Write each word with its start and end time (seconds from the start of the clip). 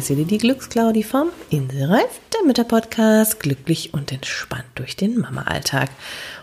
ist 0.00 0.08
wieder 0.08 0.24
die 0.24 0.38
Glücksclaudi 0.38 1.02
vom 1.02 1.28
Inselreif, 1.50 2.20
der 2.32 2.46
Mütterpodcast, 2.46 3.38
glücklich 3.38 3.92
und 3.92 4.10
entspannt 4.10 4.64
durch 4.76 4.96
den 4.96 5.18
Mama-Alltag. 5.18 5.90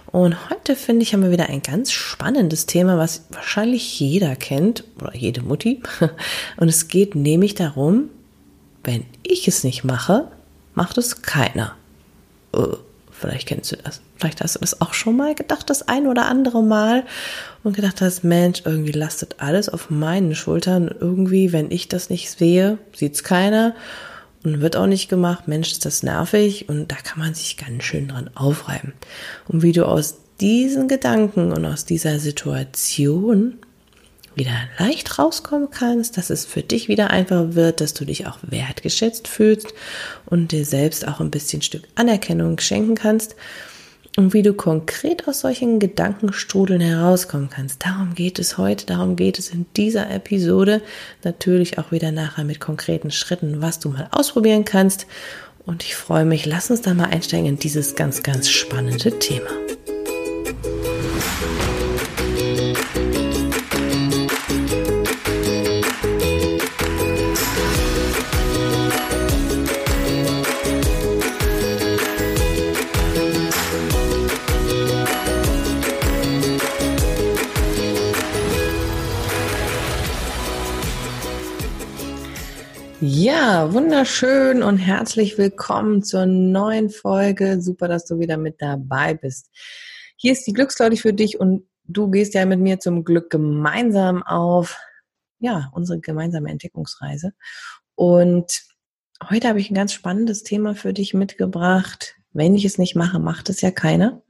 Und 0.05 0.49
heute 0.51 0.75
finde 0.75 1.01
ich, 1.01 1.13
haben 1.13 1.23
wir 1.23 1.31
wieder 1.31 1.49
ein 1.49 1.63
ganz 1.63 1.91
spannendes 1.91 2.67
Thema, 2.67 2.99
was 2.99 3.25
wahrscheinlich 3.31 3.99
jeder 3.99 4.35
kennt 4.35 4.83
oder 5.01 5.15
jede 5.15 5.41
Mutti. 5.41 5.81
Und 6.57 6.69
es 6.69 6.87
geht 6.87 7.15
nämlich 7.15 7.55
darum, 7.55 8.09
wenn 8.83 9.05
ich 9.23 9.47
es 9.47 9.63
nicht 9.63 9.83
mache, 9.83 10.27
macht 10.75 10.99
es 10.99 11.23
keiner. 11.23 11.75
Oh. 12.53 12.77
Vielleicht 13.19 13.47
kennst 13.47 13.71
du 13.71 13.77
das. 13.77 14.01
Vielleicht 14.17 14.41
hast 14.41 14.55
du 14.55 14.59
das 14.59 14.79
auch 14.81 14.93
schon 14.93 15.17
mal 15.17 15.33
gedacht, 15.33 15.69
das 15.69 15.87
ein 15.87 16.07
oder 16.07 16.27
andere 16.27 16.61
Mal 16.61 17.03
und 17.63 17.75
gedacht 17.75 18.01
hast, 18.01 18.23
Mensch, 18.23 18.61
irgendwie 18.65 18.91
lastet 18.91 19.35
alles 19.39 19.69
auf 19.69 19.89
meinen 19.89 20.35
Schultern. 20.35 20.93
Irgendwie, 20.99 21.51
wenn 21.51 21.71
ich 21.71 21.87
das 21.87 22.09
nicht 22.09 22.29
sehe, 22.29 22.77
sieht's 22.93 23.23
keiner 23.23 23.75
und 24.43 24.61
wird 24.61 24.77
auch 24.77 24.85
nicht 24.85 25.09
gemacht. 25.09 25.47
Mensch, 25.47 25.71
ist 25.71 25.85
das 25.85 26.03
nervig 26.03 26.69
und 26.69 26.91
da 26.91 26.95
kann 26.95 27.19
man 27.19 27.33
sich 27.33 27.57
ganz 27.57 27.83
schön 27.83 28.07
dran 28.07 28.29
aufreiben. 28.35 28.93
Und 29.47 29.63
wie 29.63 29.71
du 29.71 29.87
aus 29.87 30.17
diesen 30.39 30.87
Gedanken 30.87 31.51
und 31.51 31.65
aus 31.65 31.85
dieser 31.85 32.19
Situation 32.19 33.55
wieder 34.37 34.53
leicht 34.77 35.19
rauskommen 35.19 35.69
kannst, 35.71 36.17
dass 36.17 36.29
es 36.29 36.45
für 36.45 36.61
dich 36.61 36.87
wieder 36.87 37.09
einfacher 37.09 37.55
wird, 37.55 37.81
dass 37.81 37.93
du 37.93 38.05
dich 38.05 38.27
auch 38.27 38.37
wertgeschätzt 38.41 39.27
fühlst 39.27 39.73
und 40.25 40.51
dir 40.51 40.65
selbst 40.65 41.07
auch 41.07 41.19
ein 41.19 41.31
bisschen 41.31 41.61
Stück 41.61 41.83
Anerkennung 41.95 42.59
schenken 42.59 42.95
kannst 42.95 43.35
und 44.17 44.33
wie 44.33 44.41
du 44.41 44.53
konkret 44.53 45.27
aus 45.27 45.41
solchen 45.41 45.79
Gedankenstrudeln 45.79 46.81
herauskommen 46.81 47.49
kannst. 47.49 47.85
Darum 47.85 48.15
geht 48.15 48.39
es 48.39 48.57
heute, 48.57 48.87
darum 48.87 49.15
geht 49.15 49.37
es 49.37 49.49
in 49.49 49.67
dieser 49.77 50.09
Episode. 50.09 50.81
Natürlich 51.23 51.77
auch 51.77 51.91
wieder 51.91 52.11
nachher 52.11 52.43
mit 52.43 52.59
konkreten 52.59 53.11
Schritten, 53.11 53.61
was 53.61 53.79
du 53.79 53.89
mal 53.89 54.07
ausprobieren 54.11 54.65
kannst. 54.65 55.05
Und 55.67 55.83
ich 55.83 55.95
freue 55.95 56.25
mich, 56.25 56.45
lass 56.47 56.71
uns 56.71 56.81
da 56.81 56.95
mal 56.95 57.05
einsteigen 57.05 57.45
in 57.45 57.59
dieses 57.59 57.93
ganz, 57.93 58.23
ganz 58.23 58.49
spannende 58.49 59.19
Thema. 59.19 59.49
Ja, 82.99 83.73
wunderschön 83.73 84.63
und 84.63 84.79
herzlich 84.79 85.37
willkommen 85.37 86.01
zur 86.01 86.25
neuen 86.25 86.89
Folge. 86.89 87.61
Super, 87.61 87.87
dass 87.87 88.05
du 88.05 88.17
wieder 88.17 88.37
mit 88.37 88.59
dabei 88.59 89.13
bist. 89.13 89.51
Hier 90.15 90.31
ist 90.31 90.47
die 90.47 90.53
Glücksleute 90.53 90.97
für 90.97 91.13
dich 91.13 91.39
und 91.39 91.67
du 91.83 92.09
gehst 92.09 92.33
ja 92.33 92.43
mit 92.47 92.59
mir 92.59 92.79
zum 92.79 93.03
Glück 93.03 93.29
gemeinsam 93.29 94.23
auf, 94.23 94.79
ja, 95.37 95.69
unsere 95.73 95.99
gemeinsame 95.99 96.49
Entdeckungsreise. 96.49 97.33
Und 97.93 98.63
heute 99.29 99.47
habe 99.47 99.59
ich 99.59 99.69
ein 99.69 99.75
ganz 99.75 99.93
spannendes 99.93 100.41
Thema 100.41 100.73
für 100.73 100.91
dich 100.91 101.13
mitgebracht. 101.13 102.15
Wenn 102.33 102.55
ich 102.55 102.65
es 102.65 102.79
nicht 102.79 102.95
mache, 102.95 103.19
macht 103.19 103.51
es 103.51 103.61
ja 103.61 103.69
keiner. 103.69 104.23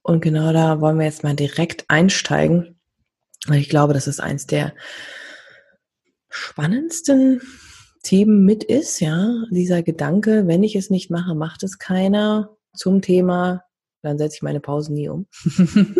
Und 0.00 0.22
genau 0.22 0.54
da 0.54 0.80
wollen 0.80 0.98
wir 0.98 1.04
jetzt 1.04 1.24
mal 1.24 1.36
direkt 1.36 1.84
einsteigen. 1.88 2.80
Ich 3.52 3.68
glaube, 3.68 3.92
das 3.92 4.06
ist 4.06 4.20
eins 4.20 4.46
der 4.46 4.72
spannendsten 6.30 7.42
Themen 8.02 8.44
mit 8.44 8.64
ist, 8.64 9.00
ja, 9.00 9.44
dieser 9.50 9.82
Gedanke, 9.82 10.46
wenn 10.46 10.62
ich 10.62 10.76
es 10.76 10.90
nicht 10.90 11.10
mache, 11.10 11.34
macht 11.34 11.62
es 11.62 11.78
keiner 11.78 12.56
zum 12.74 13.02
Thema, 13.02 13.64
dann 14.02 14.18
setze 14.18 14.36
ich 14.36 14.42
meine 14.42 14.60
Pause 14.60 14.92
nie 14.92 15.08
um. 15.08 15.26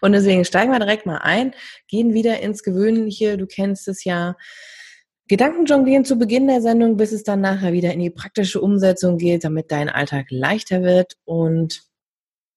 und 0.00 0.12
deswegen 0.12 0.44
steigen 0.44 0.72
wir 0.72 0.78
direkt 0.78 1.06
mal 1.06 1.18
ein, 1.18 1.54
gehen 1.88 2.14
wieder 2.14 2.40
ins 2.40 2.62
Gewöhnliche, 2.62 3.38
du 3.38 3.46
kennst 3.46 3.88
es 3.88 4.04
ja, 4.04 4.36
Gedanken 5.30 5.64
jonglieren 5.64 6.04
zu 6.04 6.16
Beginn 6.18 6.48
der 6.48 6.60
Sendung, 6.60 6.96
bis 6.96 7.12
es 7.12 7.22
dann 7.22 7.40
nachher 7.40 7.72
wieder 7.72 7.92
in 7.92 8.00
die 8.00 8.10
praktische 8.10 8.60
Umsetzung 8.60 9.16
geht, 9.16 9.44
damit 9.44 9.70
dein 9.70 9.88
Alltag 9.88 10.26
leichter 10.30 10.82
wird. 10.82 11.14
Und 11.24 11.84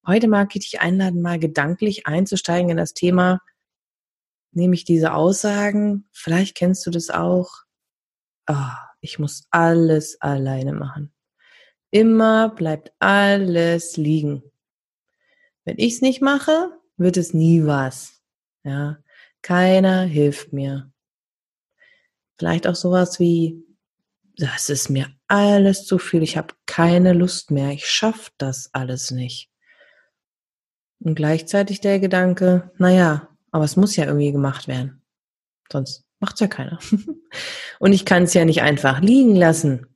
heute 0.07 0.27
mag 0.27 0.55
ich 0.55 0.71
dich 0.71 0.81
einladen, 0.81 1.21
mal 1.21 1.37
gedanklich 1.37 2.07
einzusteigen 2.07 2.71
in 2.71 2.77
das 2.77 2.95
Thema, 2.95 3.41
nämlich 4.53 4.85
diese 4.85 5.13
Aussagen. 5.13 6.09
Vielleicht 6.11 6.55
kennst 6.55 6.83
du 6.87 6.89
das 6.89 7.11
auch 7.11 7.62
oh, 8.47 8.71
ich 9.01 9.19
muss 9.19 9.47
alles 9.51 10.19
alleine 10.21 10.73
machen. 10.73 11.13
Immer 11.91 12.49
bleibt 12.49 12.91
alles 12.99 13.97
liegen. 13.97 14.43
Wenn 15.65 15.77
ich 15.77 15.95
es 15.95 16.01
nicht 16.01 16.21
mache, 16.21 16.71
wird 16.97 17.17
es 17.17 17.33
nie 17.33 17.65
was. 17.65 18.21
Ja, 18.63 18.97
keiner 19.41 20.03
hilft 20.03 20.53
mir. 20.53 20.91
Vielleicht 22.37 22.65
auch 22.65 22.75
sowas 22.75 23.19
wie, 23.19 23.63
das 24.37 24.69
ist 24.69 24.89
mir 24.89 25.13
alles 25.27 25.85
zu 25.85 25.99
viel, 25.99 26.23
ich 26.23 26.37
habe 26.37 26.53
keine 26.65 27.13
Lust 27.13 27.51
mehr, 27.51 27.71
ich 27.71 27.87
schaffe 27.87 28.31
das 28.37 28.69
alles 28.73 29.11
nicht. 29.11 29.51
Und 30.99 31.15
gleichzeitig 31.15 31.81
der 31.81 31.99
Gedanke, 31.99 32.71
naja, 32.77 33.29
aber 33.51 33.65
es 33.65 33.75
muss 33.75 33.95
ja 33.95 34.05
irgendwie 34.05 34.31
gemacht 34.31 34.67
werden. 34.67 35.01
Sonst 35.71 36.05
Macht 36.23 36.39
ja 36.39 36.47
keiner. 36.47 36.79
Und 37.79 37.91
ich 37.91 38.05
kann 38.05 38.23
es 38.23 38.33
ja 38.33 38.45
nicht 38.45 38.61
einfach 38.61 39.01
liegen 39.01 39.35
lassen. 39.35 39.87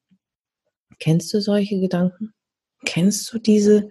Kennst 1.00 1.34
du 1.34 1.40
solche 1.40 1.80
Gedanken? 1.80 2.34
Kennst 2.86 3.32
du 3.32 3.40
diese 3.40 3.88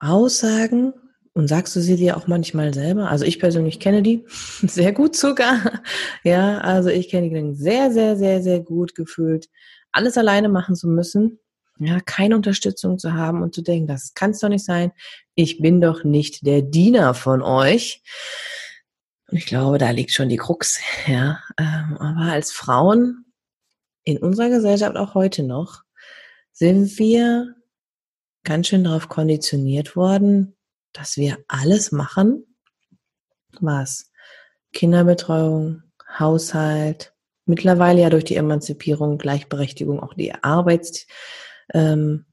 Aussagen? 0.00 0.92
Und 1.32 1.48
sagst 1.48 1.74
du 1.74 1.80
sie 1.80 1.96
dir 1.96 2.18
auch 2.18 2.26
manchmal 2.26 2.74
selber? 2.74 3.08
Also 3.08 3.24
ich 3.24 3.38
persönlich 3.38 3.80
kenne 3.80 4.02
die 4.02 4.26
sehr 4.28 4.92
gut 4.92 5.16
sogar. 5.16 5.80
Ja, 6.24 6.58
also 6.58 6.90
ich 6.90 7.08
kenne 7.08 7.30
die 7.30 7.54
sehr, 7.54 7.90
sehr, 7.90 8.18
sehr, 8.18 8.42
sehr 8.42 8.60
gut 8.60 8.94
gefühlt, 8.94 9.48
alles 9.92 10.18
alleine 10.18 10.50
machen 10.50 10.76
zu 10.76 10.88
müssen. 10.88 11.38
Ja, 11.78 12.00
keine 12.00 12.36
Unterstützung 12.36 12.98
zu 12.98 13.14
haben 13.14 13.40
und 13.40 13.54
zu 13.54 13.62
denken, 13.62 13.86
das 13.86 14.12
kann 14.12 14.32
es 14.32 14.40
doch 14.40 14.50
nicht 14.50 14.66
sein. 14.66 14.92
Ich 15.34 15.58
bin 15.58 15.80
doch 15.80 16.04
nicht 16.04 16.44
der 16.44 16.60
Diener 16.60 17.14
von 17.14 17.40
euch. 17.40 18.02
Und 19.30 19.36
ich 19.36 19.46
glaube, 19.46 19.78
da 19.78 19.90
liegt 19.90 20.12
schon 20.12 20.28
die 20.28 20.36
Krux, 20.36 20.80
ja. 21.06 21.40
Ähm, 21.58 21.96
aber 21.98 22.32
als 22.32 22.50
Frauen 22.52 23.26
in 24.04 24.18
unserer 24.18 24.48
Gesellschaft 24.48 24.96
auch 24.96 25.14
heute 25.14 25.42
noch 25.42 25.82
sind 26.52 26.98
wir 26.98 27.54
ganz 28.42 28.68
schön 28.68 28.84
darauf 28.84 29.08
konditioniert 29.08 29.94
worden, 29.96 30.56
dass 30.92 31.16
wir 31.16 31.38
alles 31.46 31.92
machen, 31.92 32.56
was 33.60 34.10
Kinderbetreuung, 34.72 35.82
Haushalt, 36.18 37.12
mittlerweile 37.44 38.00
ja 38.00 38.10
durch 38.10 38.24
die 38.24 38.36
Emanzipierung, 38.36 39.18
Gleichberechtigung, 39.18 40.00
auch 40.00 40.14
die 40.14 40.34
Arbeitstätigkeit, 40.34 41.06
ähm, 41.74 42.24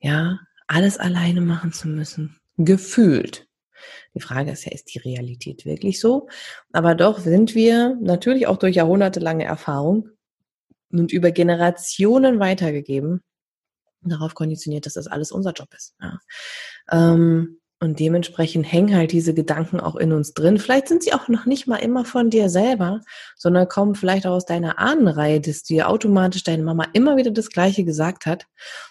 ja, 0.00 0.40
alles 0.66 0.98
alleine 0.98 1.40
machen 1.42 1.72
zu 1.72 1.88
müssen. 1.88 2.40
Gefühlt. 2.56 3.45
Die 4.16 4.20
Frage 4.20 4.50
ist 4.50 4.64
ja, 4.64 4.72
ist 4.72 4.94
die 4.94 4.98
Realität 4.98 5.66
wirklich 5.66 6.00
so? 6.00 6.26
Aber 6.72 6.94
doch 6.94 7.18
sind 7.18 7.54
wir 7.54 7.96
natürlich 8.00 8.46
auch 8.46 8.56
durch 8.56 8.74
jahrhundertelange 8.74 9.44
Erfahrung 9.44 10.08
und 10.90 11.12
über 11.12 11.32
Generationen 11.32 12.40
weitergegeben, 12.40 13.22
darauf 14.00 14.34
konditioniert, 14.34 14.86
dass 14.86 14.94
das 14.94 15.06
alles 15.06 15.32
unser 15.32 15.52
Job 15.52 15.68
ist. 15.76 15.94
Ja. 16.00 16.18
Ähm, 16.90 17.60
und 17.78 18.00
dementsprechend 18.00 18.72
hängen 18.72 18.96
halt 18.96 19.12
diese 19.12 19.34
Gedanken 19.34 19.80
auch 19.80 19.96
in 19.96 20.14
uns 20.14 20.32
drin. 20.32 20.58
Vielleicht 20.58 20.88
sind 20.88 21.02
sie 21.02 21.12
auch 21.12 21.28
noch 21.28 21.44
nicht 21.44 21.66
mal 21.66 21.76
immer 21.76 22.06
von 22.06 22.30
dir 22.30 22.48
selber, 22.48 23.02
sondern 23.36 23.68
kommen 23.68 23.94
vielleicht 23.94 24.26
auch 24.26 24.32
aus 24.32 24.46
deiner 24.46 24.78
Ahnenreihe, 24.78 25.42
dass 25.42 25.62
dir 25.62 25.90
automatisch 25.90 26.42
deine 26.42 26.62
Mama 26.62 26.86
immer 26.94 27.18
wieder 27.18 27.32
das 27.32 27.50
Gleiche 27.50 27.84
gesagt 27.84 28.24
hat 28.24 28.46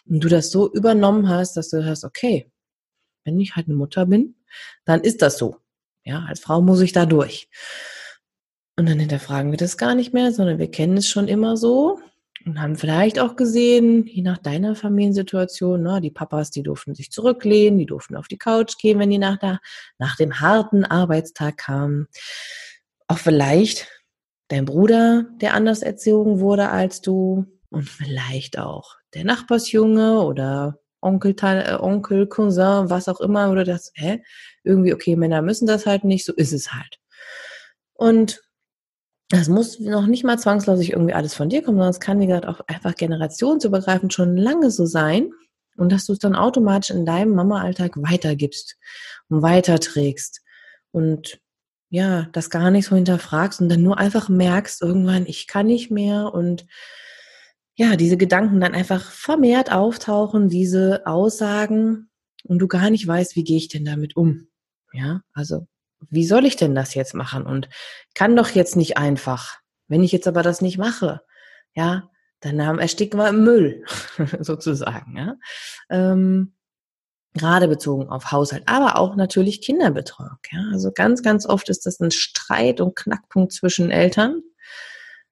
und 0.08 0.24
du 0.24 0.30
das 0.30 0.52
so 0.52 0.72
übernommen 0.72 1.30
hast, 1.30 1.58
dass 1.58 1.70
du 1.70 1.84
hörst, 1.84 2.04
okay, 2.04 2.52
wenn 3.24 3.40
ich 3.40 3.56
halt 3.56 3.68
eine 3.68 3.76
Mutter 3.76 4.06
bin, 4.06 4.36
dann 4.86 5.02
ist 5.02 5.22
das 5.22 5.38
so. 5.38 5.58
Ja, 6.04 6.26
als 6.28 6.40
Frau 6.40 6.62
muss 6.62 6.82
ich 6.82 6.92
da 6.92 7.06
durch. 7.06 7.50
Und 8.78 8.90
dann 8.90 9.00
hinterfragen 9.00 9.52
wir 9.52 9.58
das 9.58 9.78
gar 9.78 9.96
nicht 9.96 10.14
mehr, 10.14 10.32
sondern 10.32 10.60
wir 10.60 10.70
kennen 10.70 10.98
es 10.98 11.08
schon 11.08 11.28
immer 11.28 11.58
so 11.58 12.00
und 12.46 12.62
haben 12.62 12.76
vielleicht 12.76 13.20
auch 13.20 13.36
gesehen, 13.36 14.06
je 14.06 14.22
nach 14.22 14.38
deiner 14.38 14.76
Familiensituation, 14.76 15.82
na, 15.82 16.00
die 16.00 16.12
Papas, 16.12 16.52
die 16.52 16.62
durften 16.62 16.94
sich 16.94 17.12
zurücklehnen, 17.12 17.80
die 17.80 17.88
durften 17.88 18.16
auf 18.16 18.28
die 18.28 18.38
Couch 18.38 18.78
gehen, 18.78 19.00
wenn 19.00 19.10
die 19.10 19.18
nach, 19.18 19.38
der, 19.38 19.60
nach 19.98 20.16
dem 20.16 20.40
harten 20.40 20.86
Arbeitstag 20.86 21.58
kamen. 21.58 22.08
Auch 23.08 23.18
vielleicht 23.18 23.88
dein 24.50 24.66
Bruder, 24.66 25.26
der 25.42 25.56
anders 25.56 25.82
erzogen 25.82 26.40
wurde 26.40 26.70
als 26.70 27.02
du 27.02 27.46
und 27.72 27.90
vielleicht 27.90 28.60
auch 28.60 28.96
der 29.16 29.24
Nachbarsjunge 29.24 30.22
oder 30.22 30.80
Onkel, 31.06 31.36
äh, 31.40 31.78
Onkel, 31.80 32.28
Cousin, 32.28 32.90
was 32.90 33.08
auch 33.08 33.22
immer, 33.22 33.52
oder 33.52 33.64
das, 33.64 33.92
hä? 33.96 34.22
Irgendwie, 34.64 34.94
okay, 34.94 35.16
Männer 35.16 35.42
müssen 35.42 35.68
das 35.68 35.86
halt 35.86 36.04
nicht, 36.04 36.26
so 36.26 36.34
ist 36.34 36.54
es 36.54 36.74
halt. 36.74 37.00
Und 37.94 38.42
das 39.30 39.48
muss 39.48 39.80
noch 39.80 40.06
nicht 40.06 40.24
mal 40.24 40.38
zwangsläufig 40.38 40.92
irgendwie 40.92 41.14
alles 41.14 41.34
von 41.34 41.50
dir 41.50 41.64
kommen, 41.64 41.78
sondern 41.78 41.92
es 41.92 42.00
kann, 42.00 42.20
wie 42.20 42.28
gesagt, 42.28 42.48
auch 42.48 42.62
einfach 42.68 42.96
generationsübergreifend 42.96 44.14
schon 44.14 44.38
lange 44.38 44.70
so 44.70 44.86
sein 44.86 45.32
und 45.78 45.92
dass 45.92 46.06
du 46.06 46.14
es 46.14 46.20
dann 46.20 46.36
automatisch 46.36 46.92
in 46.92 47.06
deinem 47.06 47.34
Mama-Alltag 47.34 47.94
weitergibst 47.98 48.78
und 49.30 49.42
weiterträgst 49.42 50.42
und 50.92 51.40
ja, 51.90 52.28
das 52.34 52.50
gar 52.50 52.72
nicht 52.72 52.88
so 52.88 52.96
hinterfragst 52.96 53.62
und 53.62 53.70
dann 53.70 53.82
nur 53.82 53.98
einfach 53.98 54.30
merkst 54.30 54.82
irgendwann, 54.82 55.26
ich 55.26 55.48
kann 55.48 55.68
nicht 55.68 55.92
mehr 55.92 56.34
und 56.34 56.66
ja, 57.76 57.96
diese 57.96 58.18
Gedanken 58.18 58.60
dann 58.62 58.74
einfach 58.74 59.12
vermehrt 59.12 59.72
auftauchen, 59.72 60.50
diese 60.50 61.06
Aussagen 61.06 62.10
und 62.44 62.60
du 62.60 62.68
gar 62.68 62.90
nicht 62.90 63.06
weißt, 63.06 63.36
wie 63.36 63.44
gehe 63.44 63.58
ich 63.58 63.68
denn 63.68 63.86
damit 63.86 64.16
um? 64.16 64.48
Ja, 64.94 65.22
also 65.34 65.68
wie 66.10 66.26
soll 66.26 66.46
ich 66.46 66.56
denn 66.56 66.76
das 66.76 66.94
jetzt 66.94 67.14
machen? 67.14 67.46
Und 67.46 67.70
kann 68.14 68.36
doch 68.36 68.50
jetzt 68.50 68.76
nicht 68.76 68.98
einfach. 68.98 69.60
Wenn 69.88 70.04
ich 70.04 70.12
jetzt 70.12 70.28
aber 70.28 70.42
das 70.42 70.62
nicht 70.62 70.78
mache, 70.78 71.22
ja, 71.74 72.10
dann 72.40 72.60
ersticken 72.60 73.20
wir 73.20 73.30
im 73.30 73.44
Müll, 73.44 73.84
sozusagen. 74.40 75.18
Ja? 75.18 75.36
Ähm, 75.90 76.56
gerade 77.34 77.68
bezogen 77.68 78.08
auf 78.08 78.32
Haushalt, 78.32 78.64
aber 78.68 78.98
auch 78.98 79.16
natürlich 79.16 79.62
Kinderbetreuung. 79.62 80.38
Ja? 80.52 80.70
Also 80.72 80.92
ganz, 80.92 81.24
ganz 81.24 81.46
oft 81.46 81.70
ist 81.70 81.86
das 81.86 82.00
ein 82.00 82.12
Streit 82.12 82.80
und 82.80 82.96
Knackpunkt 82.96 83.52
zwischen 83.52 83.92
Eltern 83.92 84.42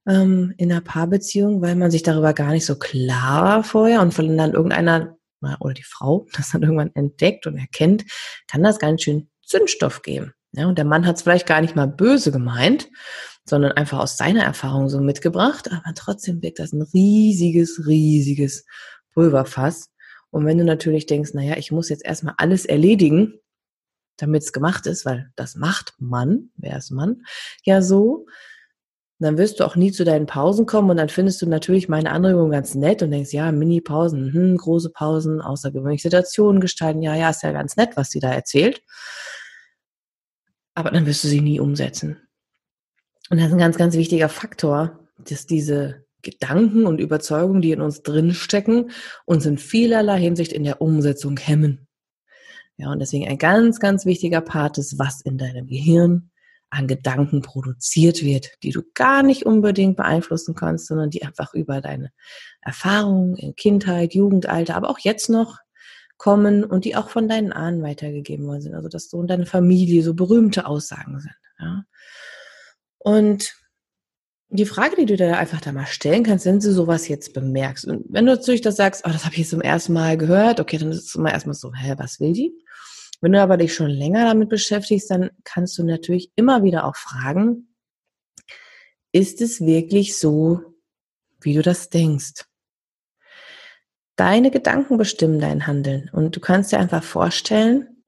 ähm, 0.08 0.54
in 0.58 0.72
einer 0.72 0.82
Paarbeziehung, 0.82 1.62
weil 1.62 1.76
man 1.76 1.92
sich 1.92 2.04
darüber 2.04 2.34
gar 2.34 2.52
nicht 2.52 2.66
so 2.66 2.78
klar 2.78 3.44
war 3.44 3.64
vorher 3.64 4.02
und 4.02 4.18
wenn 4.18 4.38
dann 4.38 4.54
irgendeiner 4.54 5.18
oder 5.60 5.74
die 5.74 5.84
Frau 5.84 6.26
das 6.38 6.52
dann 6.52 6.64
irgendwann 6.64 6.92
entdeckt 6.96 7.48
und 7.48 7.58
erkennt, 7.58 8.06
kann 8.48 8.64
das 8.64 8.80
ganz 8.80 9.04
schön 9.04 9.30
Zündstoff 9.46 10.02
geben. 10.02 10.34
Ja, 10.54 10.68
und 10.68 10.78
der 10.78 10.86
Mann 10.86 11.06
hat 11.06 11.18
es 11.18 11.24
vielleicht 11.24 11.48
gar 11.48 11.62
nicht 11.62 11.76
mal 11.76 11.88
böse 11.88 12.32
gemeint, 12.32 12.90
sondern 13.44 13.72
einfach 13.74 14.00
aus 14.00 14.18
seiner 14.18 14.44
Erfahrung 14.44 14.88
so 14.88 15.02
mitgebracht, 15.02 15.70
aber 15.72 15.94
trotzdem 15.96 16.42
wirkt 16.42 16.60
das 16.60 16.74
ein 16.74 16.84
riesiges, 16.94 17.86
riesiges 17.88 18.66
Pulverfass. 19.14 19.90
Und 20.30 20.46
wenn 20.46 20.58
du 20.58 20.64
natürlich 20.64 21.08
denkst, 21.08 21.34
naja, 21.34 21.58
ich 21.58 21.72
muss 21.72 21.90
jetzt 21.90 22.06
erstmal 22.06 22.36
alles 22.38 22.66
erledigen, 22.66 23.40
damit 24.18 24.44
es 24.44 24.54
gemacht 24.54 24.86
ist, 24.86 25.06
weil 25.06 25.32
das 25.36 25.56
macht 25.56 25.96
man, 25.98 26.52
wer 26.56 26.78
ist 26.78 26.92
Mann, 26.92 27.24
ja 27.64 27.82
so, 27.82 28.28
dann 29.24 29.38
wirst 29.38 29.60
du 29.60 29.66
auch 29.66 29.76
nie 29.76 29.92
zu 29.92 30.04
deinen 30.04 30.26
Pausen 30.26 30.66
kommen 30.66 30.90
und 30.90 30.98
dann 30.98 31.10
findest 31.10 31.42
du 31.42 31.48
natürlich 31.48 31.90
meine 31.90 32.12
Anregung 32.12 32.52
ganz 32.52 32.76
nett 32.76 33.02
und 33.02 33.12
denkst, 33.12 33.34
ja, 33.34 33.52
Mini-Pausen, 33.52 34.34
hm, 34.34 34.58
große 34.58 34.92
Pausen, 34.92 35.42
außergewöhnliche 35.42 36.04
Situationen 36.04 36.62
gestalten, 36.62 37.02
ja, 37.02 37.16
ja, 37.16 37.30
ist 37.30 37.44
ja 37.44 37.52
ganz 37.52 37.78
nett, 37.78 37.92
was 37.96 38.10
sie 38.10 38.20
da 38.20 38.32
erzählt 38.32 38.82
aber 40.76 40.92
dann 40.92 41.06
wirst 41.06 41.24
du 41.24 41.28
sie 41.28 41.42
nie 41.42 41.60
umsetzen. 41.60 42.18
Und 43.30 43.38
das 43.38 43.48
ist 43.48 43.54
ein 43.54 43.60
ganz, 43.60 43.78
ganz 43.78 43.96
wichtiger 43.96 44.30
Faktor, 44.30 45.00
dass 45.18 45.46
diese 45.46 46.06
Gedanken 46.22 46.86
und 46.86 47.00
Überzeugungen, 47.00 47.62
die 47.62 47.72
in 47.72 47.82
uns 47.82 48.02
drinstecken, 48.02 48.92
uns 49.26 49.46
in 49.46 49.58
vielerlei 49.58 50.20
Hinsicht 50.20 50.54
in 50.54 50.64
der 50.64 50.82
Umsetzung 50.82 51.38
hemmen. 51.38 51.88
Ja, 52.78 52.92
und 52.92 53.00
deswegen 53.00 53.28
ein 53.28 53.38
ganz, 53.38 53.80
ganz 53.80 54.06
wichtiger 54.06 54.42
Part 54.42 54.78
ist, 54.78 54.98
was 54.98 55.22
in 55.22 55.38
deinem 55.38 55.68
Gehirn 55.68 56.32
an 56.74 56.88
Gedanken 56.88 57.42
produziert 57.42 58.24
wird, 58.24 58.52
die 58.64 58.72
du 58.72 58.82
gar 58.94 59.24
nicht 59.24 59.46
unbedingt 59.46 59.96
beeinflussen 59.96 60.56
kannst, 60.56 60.88
sondern 60.88 61.10
die 61.10 61.24
einfach 61.24 61.54
über 61.54 61.82
deine 61.82 62.12
Erfahrungen 62.62 63.36
in 63.36 63.56
Kindheit, 63.56 64.14
Jugendalter, 64.14 64.76
aber 64.76 64.90
auch 64.90 65.00
jetzt 65.00 65.30
noch 65.30 65.60
kommen 66.18 66.64
und 66.64 66.86
die 66.86 66.96
auch 66.96 67.10
von 67.10 67.28
deinen 67.28 67.54
Ahnen 67.54 67.84
weitergegeben 67.84 68.48
worden 68.48 68.62
sind. 68.62 68.76
Also 68.76 68.90
dass 68.90 69.10
so 69.10 69.22
in 69.22 69.28
deiner 69.28 69.46
Familie 69.46 70.04
so 70.04 70.14
berühmte 70.14 70.66
Aussagen 70.66 71.20
sind. 71.20 71.36
Ja. 71.60 71.84
Und 72.98 73.54
die 74.50 74.66
Frage, 74.66 74.96
die 74.96 75.06
du 75.06 75.18
dir 75.18 75.38
einfach 75.38 75.62
da 75.62 75.72
mal 75.72 75.88
stellen 75.88 76.24
kannst, 76.24 76.46
wenn 76.46 76.60
du 76.60 76.72
sowas 76.72 77.08
jetzt 77.08 77.34
bemerkst, 77.34 77.86
und 77.86 78.06
wenn 78.10 78.26
du 78.26 78.34
natürlich 78.34 78.62
das 78.62 78.76
sagst, 78.76 79.04
oh, 79.06 79.10
das 79.12 79.26
habe 79.26 79.34
ich 79.34 79.40
jetzt 79.40 79.50
zum 79.50 79.62
ersten 79.62 79.94
Mal 79.94 80.18
gehört, 80.18 80.60
okay, 80.60 80.78
dann 80.78 80.92
ist 80.92 81.08
es 81.08 81.16
immer 81.16 81.32
erstmal 81.32 81.56
so, 81.56 81.74
hä, 81.74 81.96
was 81.98 82.20
will 82.20 82.34
die? 82.34 82.54
Wenn 83.24 83.32
du 83.32 83.42
aber 83.42 83.56
dich 83.56 83.74
schon 83.74 83.90
länger 83.90 84.26
damit 84.26 84.50
beschäftigst, 84.50 85.10
dann 85.10 85.30
kannst 85.46 85.78
du 85.78 85.86
natürlich 85.86 86.34
immer 86.36 86.62
wieder 86.62 86.84
auch 86.84 86.98
fragen, 86.98 87.74
ist 89.14 89.40
es 89.40 89.62
wirklich 89.62 90.18
so, 90.18 90.60
wie 91.40 91.54
du 91.54 91.62
das 91.62 91.90
denkst? 91.90 92.44
Deine 94.18 94.52
Gedanken 94.52 94.98
bestimmen 94.98 95.40
dein 95.40 95.68
Handeln. 95.68 96.10
Und 96.12 96.36
du 96.36 96.42
kannst 96.42 96.74
dir 96.74 96.80
einfach 96.80 97.02
vorstellen, 97.02 98.04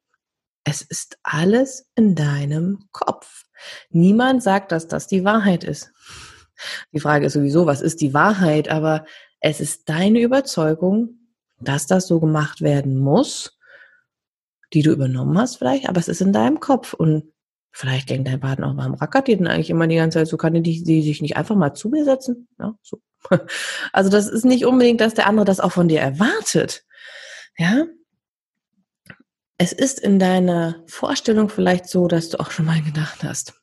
es 0.66 0.82
ist 0.82 1.18
alles 1.24 1.90
in 1.96 2.16
deinem 2.16 2.90
Kopf. 2.92 3.46
Niemand 3.92 4.44
sagt, 4.44 4.74
dass 4.74 4.90
das 4.90 5.08
die 5.08 5.24
Wahrheit 5.24 5.64
ist. 5.64 5.94
Die 6.92 7.00
Frage 7.00 7.28
ist 7.28 7.34
sowieso, 7.34 7.66
was 7.66 7.80
ist 7.80 8.02
die 8.02 8.14
Wahrheit? 8.14 8.68
Aber 8.68 9.06
es 9.40 9.62
ist 9.62 9.88
deine 9.88 10.20
Überzeugung, 10.20 11.20
dass 11.62 11.88
das 11.88 12.06
so 12.06 12.20
gemacht 12.20 12.60
werden 12.60 12.98
muss, 12.98 13.55
die 14.76 14.84
du 14.84 14.92
übernommen 14.92 15.38
hast 15.38 15.56
vielleicht, 15.56 15.90
aber 15.90 16.00
es 16.00 16.08
ist 16.08 16.22
in 16.22 16.34
deinem 16.34 16.60
Kopf. 16.60 16.94
Und 16.94 17.34
vielleicht 17.72 18.10
denkt 18.10 18.28
dein 18.28 18.40
Partner 18.40 18.68
auch, 18.68 18.78
warum 18.78 18.94
rackert 18.94 19.28
die 19.28 19.38
denn 19.38 19.48
eigentlich 19.48 19.72
immer 19.72 19.88
die 19.88 19.96
ganze 19.96 20.20
Zeit? 20.20 20.28
So 20.28 20.38
kann 20.38 20.54
die, 20.54 20.84
die 20.84 21.02
sich 21.02 21.22
nicht 21.22 21.38
einfach 21.38 21.56
mal 21.56 21.74
zu 21.74 21.90
mir 21.90 22.06
setzen? 22.06 22.48
Ja, 22.60 22.76
so 22.84 23.02
also 23.94 24.10
das 24.10 24.28
ist 24.28 24.46
nicht 24.46 24.66
unbedingt, 24.66 25.02
dass 25.02 25.14
der 25.14 25.28
andere 25.28 25.46
das 25.46 25.60
auch 25.60 25.72
von 25.72 25.88
dir 25.88 26.02
erwartet. 26.02 26.86
Ja? 27.58 27.86
Es 29.58 29.72
ist 29.72 30.00
in 30.00 30.20
deiner 30.20 30.84
Vorstellung 30.86 31.50
vielleicht 31.50 31.88
so, 31.88 32.08
dass 32.08 32.30
du 32.30 32.40
auch 32.40 32.52
schon 32.52 32.66
mal 32.66 32.82
gedacht 32.82 33.24
hast, 33.24 33.54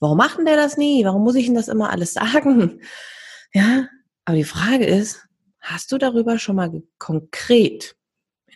warum 0.00 0.16
macht 0.16 0.38
denn 0.38 0.46
der 0.46 0.56
das 0.56 0.76
nie? 0.76 1.04
Warum 1.04 1.22
muss 1.22 1.34
ich 1.34 1.46
ihm 1.46 1.54
das 1.54 1.68
immer 1.68 1.90
alles 1.90 2.14
sagen? 2.14 2.80
Ja, 3.52 3.86
aber 4.24 4.36
die 4.36 4.44
Frage 4.44 4.86
ist, 4.86 5.28
hast 5.60 5.92
du 5.92 5.98
darüber 5.98 6.38
schon 6.38 6.56
mal 6.56 6.82
konkret, 6.98 7.94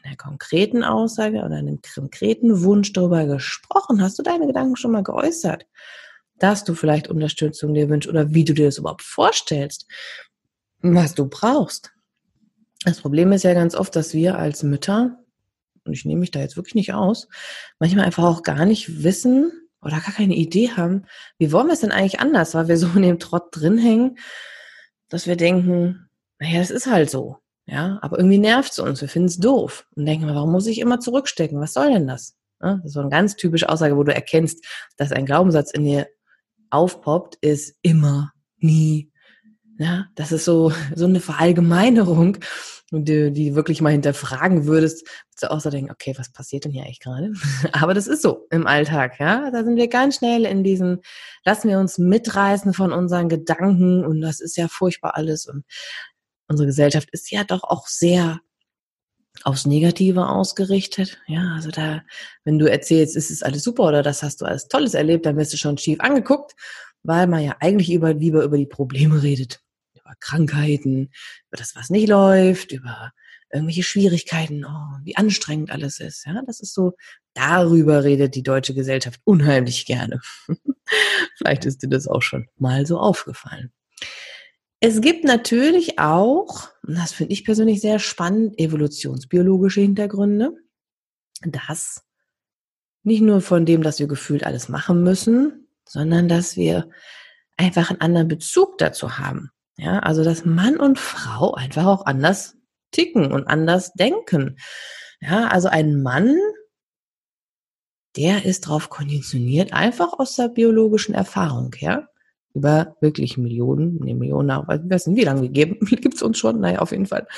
einer 0.07 0.17
konkreten 0.17 0.85
Aussage 0.85 1.39
oder 1.39 1.57
einem 1.57 1.81
konkreten 1.95 2.63
Wunsch 2.63 2.93
darüber 2.93 3.27
gesprochen? 3.27 4.01
Hast 4.01 4.19
du 4.19 4.23
deine 4.23 4.47
Gedanken 4.47 4.77
schon 4.77 4.93
mal 4.93 5.03
geäußert? 5.03 5.67
dass 6.39 6.65
du 6.65 6.75
vielleicht 6.75 7.09
Unterstützung 7.09 7.75
dir 7.75 7.89
wünschst 7.89 8.09
oder 8.09 8.35
wie 8.35 8.45
du 8.45 8.53
dir 8.53 8.67
das 8.67 8.79
überhaupt 8.79 9.03
vorstellst, 9.03 9.87
was 10.81 11.15
du 11.15 11.29
brauchst. 11.29 11.93
Das 12.85 13.01
Problem 13.01 13.33
ist 13.33 13.43
ja 13.43 13.55
ganz 13.55 13.75
oft, 13.75 13.97
dass 13.97 14.15
wir 14.15 14.39
als 14.39 14.63
Mütter, 14.63 15.19
und 15.85 15.93
ich 15.93 16.05
nehme 16.05 16.21
mich 16.21 16.31
da 16.31 16.41
jetzt 16.41 16.57
wirklich 16.57 16.75
nicht 16.75 16.93
aus, 16.93 17.29
manchmal 17.79 18.05
einfach 18.05 18.25
auch 18.25 18.43
gar 18.43 18.67
nicht 18.67 19.03
wissen 19.03 19.53
oder 19.81 20.01
gar 20.01 20.13
keine 20.13 20.35
Idee 20.35 20.71
haben, 20.71 21.07
wie 21.39 21.53
wollen 21.53 21.67
wir 21.67 21.75
es 21.75 21.81
denn 21.81 21.93
eigentlich 21.93 22.21
anders, 22.21 22.55
weil 22.55 22.69
wir 22.69 22.77
so 22.77 22.89
in 22.89 23.03
dem 23.03 23.19
Trott 23.19 23.49
drin 23.53 23.79
hängen, 23.79 24.19
dass 25.09 25.27
wir 25.27 25.37
denken, 25.37 26.09
naja, 26.39 26.59
das 26.59 26.71
ist 26.71 26.87
halt 26.87 27.11
so. 27.11 27.39
Ja, 27.67 27.99
aber 28.01 28.19
irgendwie 28.19 28.39
nervt 28.39 28.73
es 28.73 28.79
uns, 28.79 29.01
wir 29.01 29.09
finden 29.09 29.27
es 29.27 29.39
doof 29.39 29.87
und 29.97 30.07
denken, 30.07 30.29
warum 30.29 30.53
muss 30.53 30.69
ich 30.69 30.79
immer 30.79 31.01
zurückstecken? 31.01 31.61
Was 31.61 31.75
soll 31.75 31.93
denn 31.93 32.07
das? 32.07 32.37
Das 32.61 32.85
ist 32.85 32.93
so 32.93 33.01
eine 33.01 33.11
ganz 33.11 33.37
typische 33.37 33.69
Aussage, 33.69 33.97
wo 33.97 34.05
du 34.05 34.15
erkennst, 34.15 34.65
dass 34.97 35.13
ein 35.13 35.27
Glaubenssatz 35.27 35.73
in 35.73 35.85
dir 35.85 36.07
aufpoppt, 36.71 37.37
ist 37.41 37.77
immer, 37.83 38.33
nie. 38.59 39.11
Ja, 39.79 40.07
das 40.15 40.33
ist 40.33 40.45
so, 40.45 40.73
so 40.95 41.05
eine 41.05 41.21
Verallgemeinerung, 41.21 42.39
die, 42.91 43.31
die 43.33 43.55
wirklich 43.55 43.83
mal 43.83 43.91
hinterfragen 43.91 44.67
würdest, 44.67 45.07
würdest 45.07 45.43
du 45.43 45.51
auch 45.51 45.61
so 45.61 45.71
denken, 45.71 45.91
okay, 45.91 46.15
was 46.17 46.33
passiert 46.33 46.65
denn 46.65 46.73
hier 46.73 46.85
eigentlich 46.85 47.01
gerade? 47.01 47.33
Aber 47.73 47.93
das 47.93 48.07
ist 48.07 48.23
so 48.23 48.47
im 48.51 48.67
Alltag, 48.67 49.19
ja. 49.19 49.51
Da 49.51 49.65
sind 49.65 49.77
wir 49.77 49.89
ganz 49.89 50.17
schnell 50.17 50.47
in 50.47 50.65
diesen, 50.65 51.03
lassen 51.45 51.69
wir 51.69 51.79
uns 51.79 51.99
mitreißen 51.99 52.73
von 52.73 52.93
unseren 52.93 53.29
Gedanken 53.29 54.05
und 54.07 54.21
das 54.21 54.41
ist 54.41 54.57
ja 54.57 54.69
furchtbar 54.69 55.17
alles 55.17 55.47
und 55.47 55.65
unsere 56.49 56.67
Gesellschaft 56.67 57.09
ist 57.13 57.31
ja 57.31 57.45
doch 57.45 57.65
auch 57.65 57.87
sehr 57.87 58.41
aufs 59.43 59.67
Negative 59.67 60.29
ausgerichtet. 60.29 61.19
Ja, 61.27 61.55
also 61.55 61.71
da, 61.71 62.03
wenn 62.45 62.59
du 62.59 62.71
erzählst, 62.71 63.17
ist 63.17 63.31
es 63.31 63.43
alles 63.43 63.63
super 63.63 63.85
oder 63.85 64.03
das 64.03 64.23
hast 64.23 64.41
du 64.41 64.47
alles 64.47 64.69
Tolles 64.69 64.95
erlebt, 64.95 65.27
dann 65.27 65.37
wirst 65.37 65.53
du 65.53 65.57
schon 65.57 65.79
schief 65.79 66.01
angeguckt, 66.01 66.55
weil 67.03 67.27
man 67.27 67.45
ja 67.45 67.57
eigentlich 67.61 67.93
über, 67.93 68.15
lieber 68.15 68.43
über 68.45 68.57
die 68.57 68.67
Probleme 68.67 69.23
redet. 69.23 69.61
Über 69.95 70.15
Krankheiten, 70.21 71.11
über 71.49 71.57
das, 71.59 71.75
was 71.77 71.91
nicht 71.91 72.09
läuft, 72.09 72.73
über 72.73 73.13
irgendwelche 73.53 73.83
Schwierigkeiten, 73.83 74.65
oh, 74.65 74.99
wie 75.05 75.17
anstrengend 75.17 75.71
alles 75.71 76.01
ist. 76.01 76.27
Ja, 76.27 76.43
das 76.47 76.61
ist 76.61 76.75
so, 76.75 76.95
darüber 77.35 78.05
redet 78.05 78.35
die 78.35 78.43
deutsche 78.43 78.75
Gesellschaft 78.75 79.21
unheimlich 79.25 79.87
gerne. 79.87 80.21
Vielleicht 81.37 81.65
ist 81.65 81.83
dir 81.83 81.89
das 81.89 82.09
auch 82.09 82.23
schon 82.23 82.49
mal 82.57 82.87
so 82.87 82.99
aufgefallen. 82.99 83.73
Es 84.87 85.01
gibt 85.01 85.25
natürlich 85.25 85.99
auch, 85.99 86.69
und 86.87 86.97
das 86.97 87.11
finde 87.13 87.33
ich 87.33 87.45
persönlich 87.45 87.81
sehr 87.81 87.99
spannend, 87.99 88.57
evolutionsbiologische 88.57 89.81
Hintergründe, 89.81 90.53
dass 91.43 92.05
nicht 93.03 93.21
nur 93.21 93.41
von 93.41 93.67
dem, 93.67 93.83
dass 93.83 93.99
wir 93.99 94.07
gefühlt 94.07 94.45
alles 94.45 94.69
machen 94.69 95.03
müssen, 95.03 95.67
sondern 95.89 96.29
dass 96.29 96.57
wir 96.57 96.89
einfach 97.57 97.91
einen 97.91 98.01
anderen 98.01 98.29
Bezug 98.29 98.79
dazu 98.79 99.19
haben. 99.19 99.51
Ja, 99.77 99.99
also 99.99 100.23
dass 100.23 100.45
Mann 100.45 100.77
und 100.77 101.01
Frau 101.01 101.55
einfach 101.55 101.87
auch 101.87 102.07
anders 102.07 102.57
ticken 102.93 103.33
und 103.33 103.49
anders 103.49 103.93
denken. 103.95 104.57
Ja, 105.21 105.49
also 105.49 105.67
ein 105.67 106.01
Mann, 106.01 106.39
der 108.15 108.45
ist 108.45 108.67
darauf 108.67 108.89
konditioniert, 108.89 109.73
einfach 109.73 110.13
aus 110.13 110.37
der 110.37 110.47
biologischen 110.49 111.13
Erfahrung 111.13 111.75
her, 111.75 112.09
über 112.57 112.97
wirklich 113.01 113.37
Millionen, 113.37 113.99
ne 114.03 114.15
Millionen, 114.15 114.51
aber 114.51 114.83
wir 114.83 114.91
wissen, 114.91 115.15
wie 115.15 115.25
lange 115.25 115.43
gegeben, 115.43 115.79
gibt 115.87 116.15
es 116.15 116.23
uns 116.23 116.39
schon, 116.39 116.61
naja, 116.61 116.79
auf 116.81 116.91
jeden 116.91 117.07
Fall. 117.07 117.29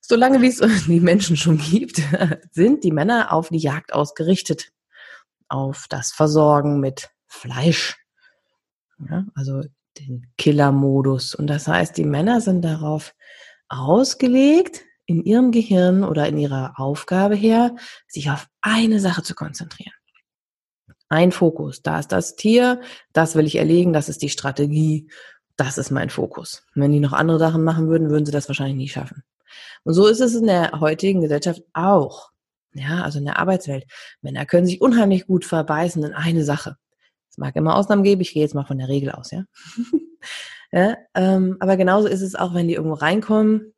Solange 0.00 0.42
wie 0.42 0.48
es 0.48 0.60
die 0.86 1.00
Menschen 1.00 1.36
schon 1.36 1.58
gibt, 1.58 2.02
sind 2.52 2.82
die 2.82 2.90
Männer 2.90 3.32
auf 3.32 3.50
die 3.50 3.58
Jagd 3.58 3.92
ausgerichtet. 3.92 4.70
Auf 5.48 5.86
das 5.88 6.12
Versorgen 6.12 6.80
mit 6.80 7.08
Fleisch. 7.26 7.96
Ja, 9.08 9.24
also 9.34 9.62
den 9.98 10.26
Killer-Modus. 10.36 11.34
Und 11.34 11.46
das 11.46 11.68
heißt, 11.68 11.96
die 11.96 12.04
Männer 12.04 12.40
sind 12.40 12.62
darauf 12.62 13.14
ausgelegt, 13.68 14.82
in 15.06 15.24
ihrem 15.24 15.52
Gehirn 15.52 16.04
oder 16.04 16.28
in 16.28 16.36
ihrer 16.36 16.74
Aufgabe 16.78 17.34
her, 17.34 17.76
sich 18.06 18.30
auf 18.30 18.46
eine 18.60 19.00
Sache 19.00 19.22
zu 19.22 19.34
konzentrieren. 19.34 19.94
Ein 21.08 21.32
Fokus. 21.32 21.82
Da 21.82 21.98
ist 21.98 22.12
das 22.12 22.36
Tier, 22.36 22.80
das 23.12 23.34
will 23.34 23.46
ich 23.46 23.56
erlegen, 23.56 23.92
das 23.92 24.08
ist 24.08 24.22
die 24.22 24.28
Strategie, 24.28 25.08
das 25.56 25.78
ist 25.78 25.90
mein 25.90 26.10
Fokus. 26.10 26.64
wenn 26.74 26.92
die 26.92 27.00
noch 27.00 27.12
andere 27.12 27.38
Sachen 27.38 27.64
machen 27.64 27.88
würden, 27.88 28.10
würden 28.10 28.26
sie 28.26 28.32
das 28.32 28.48
wahrscheinlich 28.48 28.76
nie 28.76 28.88
schaffen. 28.88 29.24
Und 29.84 29.94
so 29.94 30.06
ist 30.06 30.20
es 30.20 30.34
in 30.34 30.46
der 30.46 30.80
heutigen 30.80 31.20
Gesellschaft 31.20 31.62
auch. 31.72 32.30
Ja, 32.74 33.02
also 33.02 33.18
in 33.18 33.24
der 33.24 33.38
Arbeitswelt. 33.38 33.86
Männer 34.20 34.46
können 34.46 34.66
sich 34.66 34.80
unheimlich 34.80 35.26
gut 35.26 35.44
verbeißen 35.44 36.04
in 36.04 36.12
eine 36.12 36.44
Sache. 36.44 36.76
Es 37.30 37.38
mag 37.38 37.56
immer 37.56 37.74
Ausnahmen 37.74 38.02
geben, 38.04 38.20
ich 38.20 38.32
gehe 38.32 38.42
jetzt 38.42 38.54
mal 38.54 38.66
von 38.66 38.78
der 38.78 38.88
Regel 38.88 39.10
aus, 39.10 39.30
ja. 39.30 39.44
ja 40.72 40.96
ähm, 41.14 41.56
aber 41.60 41.76
genauso 41.76 42.06
ist 42.08 42.22
es 42.22 42.34
auch, 42.34 42.54
wenn 42.54 42.68
die 42.68 42.74
irgendwo 42.74 42.94
reinkommen, 42.94 43.74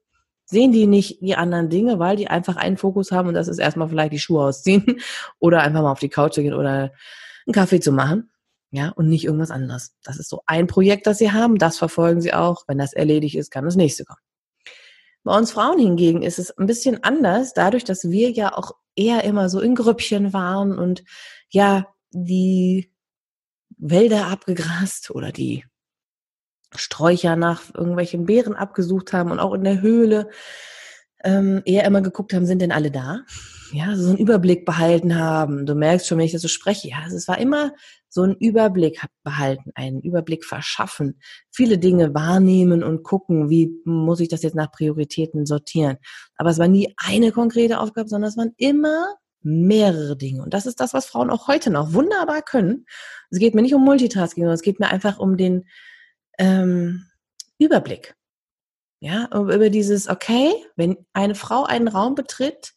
sehen 0.50 0.72
die 0.72 0.86
nicht 0.86 1.20
die 1.22 1.36
anderen 1.36 1.70
Dinge, 1.70 1.98
weil 1.98 2.16
die 2.16 2.28
einfach 2.28 2.56
einen 2.56 2.76
Fokus 2.76 3.12
haben 3.12 3.28
und 3.28 3.34
das 3.34 3.48
ist 3.48 3.58
erstmal 3.58 3.88
vielleicht 3.88 4.12
die 4.12 4.18
Schuhe 4.18 4.44
ausziehen 4.44 5.00
oder 5.38 5.62
einfach 5.62 5.82
mal 5.82 5.92
auf 5.92 6.00
die 6.00 6.08
Couch 6.08 6.34
zu 6.34 6.42
gehen 6.42 6.54
oder 6.54 6.92
einen 7.46 7.54
Kaffee 7.54 7.80
zu 7.80 7.92
machen. 7.92 8.30
Ja, 8.72 8.90
und 8.90 9.08
nicht 9.08 9.24
irgendwas 9.24 9.50
anderes. 9.50 9.96
Das 10.04 10.18
ist 10.18 10.28
so 10.28 10.42
ein 10.46 10.68
Projekt, 10.68 11.08
das 11.08 11.18
sie 11.18 11.32
haben, 11.32 11.58
das 11.58 11.76
verfolgen 11.76 12.20
sie 12.20 12.32
auch. 12.32 12.64
Wenn 12.68 12.78
das 12.78 12.92
erledigt 12.92 13.34
ist, 13.34 13.50
kann 13.50 13.64
das 13.64 13.74
nächste 13.74 14.04
kommen. 14.04 14.20
Bei 15.24 15.36
uns 15.36 15.50
Frauen 15.52 15.78
hingegen 15.78 16.22
ist 16.22 16.38
es 16.38 16.56
ein 16.56 16.66
bisschen 16.66 17.02
anders, 17.02 17.52
dadurch, 17.52 17.84
dass 17.84 18.10
wir 18.10 18.30
ja 18.30 18.56
auch 18.56 18.72
eher 18.94 19.24
immer 19.24 19.48
so 19.48 19.60
in 19.60 19.74
Grüppchen 19.74 20.32
waren 20.32 20.78
und 20.78 21.02
ja, 21.50 21.88
die 22.10 22.92
Wälder 23.76 24.28
abgegrast 24.28 25.10
oder 25.10 25.32
die 25.32 25.64
Sträucher 26.74 27.36
nach 27.36 27.62
irgendwelchen 27.74 28.26
Beeren 28.26 28.54
abgesucht 28.54 29.12
haben 29.12 29.30
und 29.30 29.40
auch 29.40 29.54
in 29.54 29.64
der 29.64 29.80
Höhle 29.80 30.28
ähm, 31.24 31.62
eher 31.64 31.84
immer 31.84 32.00
geguckt 32.00 32.32
haben, 32.32 32.46
sind 32.46 32.62
denn 32.62 32.72
alle 32.72 32.90
da? 32.90 33.20
Ja, 33.72 33.94
so 33.94 34.08
einen 34.08 34.18
Überblick 34.18 34.64
behalten 34.64 35.16
haben. 35.16 35.64
Du 35.66 35.74
merkst 35.74 36.06
schon, 36.06 36.18
wenn 36.18 36.24
ich 36.24 36.32
das 36.32 36.42
so 36.42 36.48
spreche, 36.48 36.88
ja, 36.88 36.98
es 37.06 37.28
war 37.28 37.38
immer 37.38 37.72
so 38.08 38.22
ein 38.22 38.34
Überblick 38.34 39.00
behalten, 39.22 39.70
einen 39.74 40.00
Überblick 40.00 40.44
verschaffen, 40.44 41.20
viele 41.52 41.78
Dinge 41.78 42.12
wahrnehmen 42.14 42.82
und 42.82 43.04
gucken, 43.04 43.48
wie 43.48 43.70
muss 43.84 44.20
ich 44.20 44.28
das 44.28 44.42
jetzt 44.42 44.56
nach 44.56 44.72
Prioritäten 44.72 45.46
sortieren. 45.46 45.98
Aber 46.36 46.50
es 46.50 46.58
war 46.58 46.66
nie 46.66 46.92
eine 46.96 47.30
konkrete 47.30 47.78
Aufgabe, 47.78 48.08
sondern 48.08 48.30
es 48.30 48.36
waren 48.36 48.52
immer 48.56 49.14
mehrere 49.42 50.16
Dinge. 50.16 50.42
Und 50.42 50.52
das 50.52 50.66
ist 50.66 50.80
das, 50.80 50.92
was 50.92 51.06
Frauen 51.06 51.30
auch 51.30 51.46
heute 51.46 51.70
noch 51.70 51.92
wunderbar 51.92 52.42
können. 52.42 52.86
Es 53.30 53.38
geht 53.38 53.54
mir 53.54 53.62
nicht 53.62 53.74
um 53.74 53.84
Multitasking, 53.84 54.42
sondern 54.42 54.54
es 54.54 54.62
geht 54.62 54.80
mir 54.80 54.88
einfach 54.88 55.18
um 55.18 55.36
den 55.36 55.64
ähm, 56.40 57.06
Überblick. 57.58 58.16
Ja, 58.98 59.28
über 59.32 59.70
dieses, 59.70 60.08
okay, 60.08 60.52
wenn 60.76 61.06
eine 61.12 61.34
Frau 61.34 61.64
einen 61.64 61.88
Raum 61.88 62.14
betritt 62.14 62.74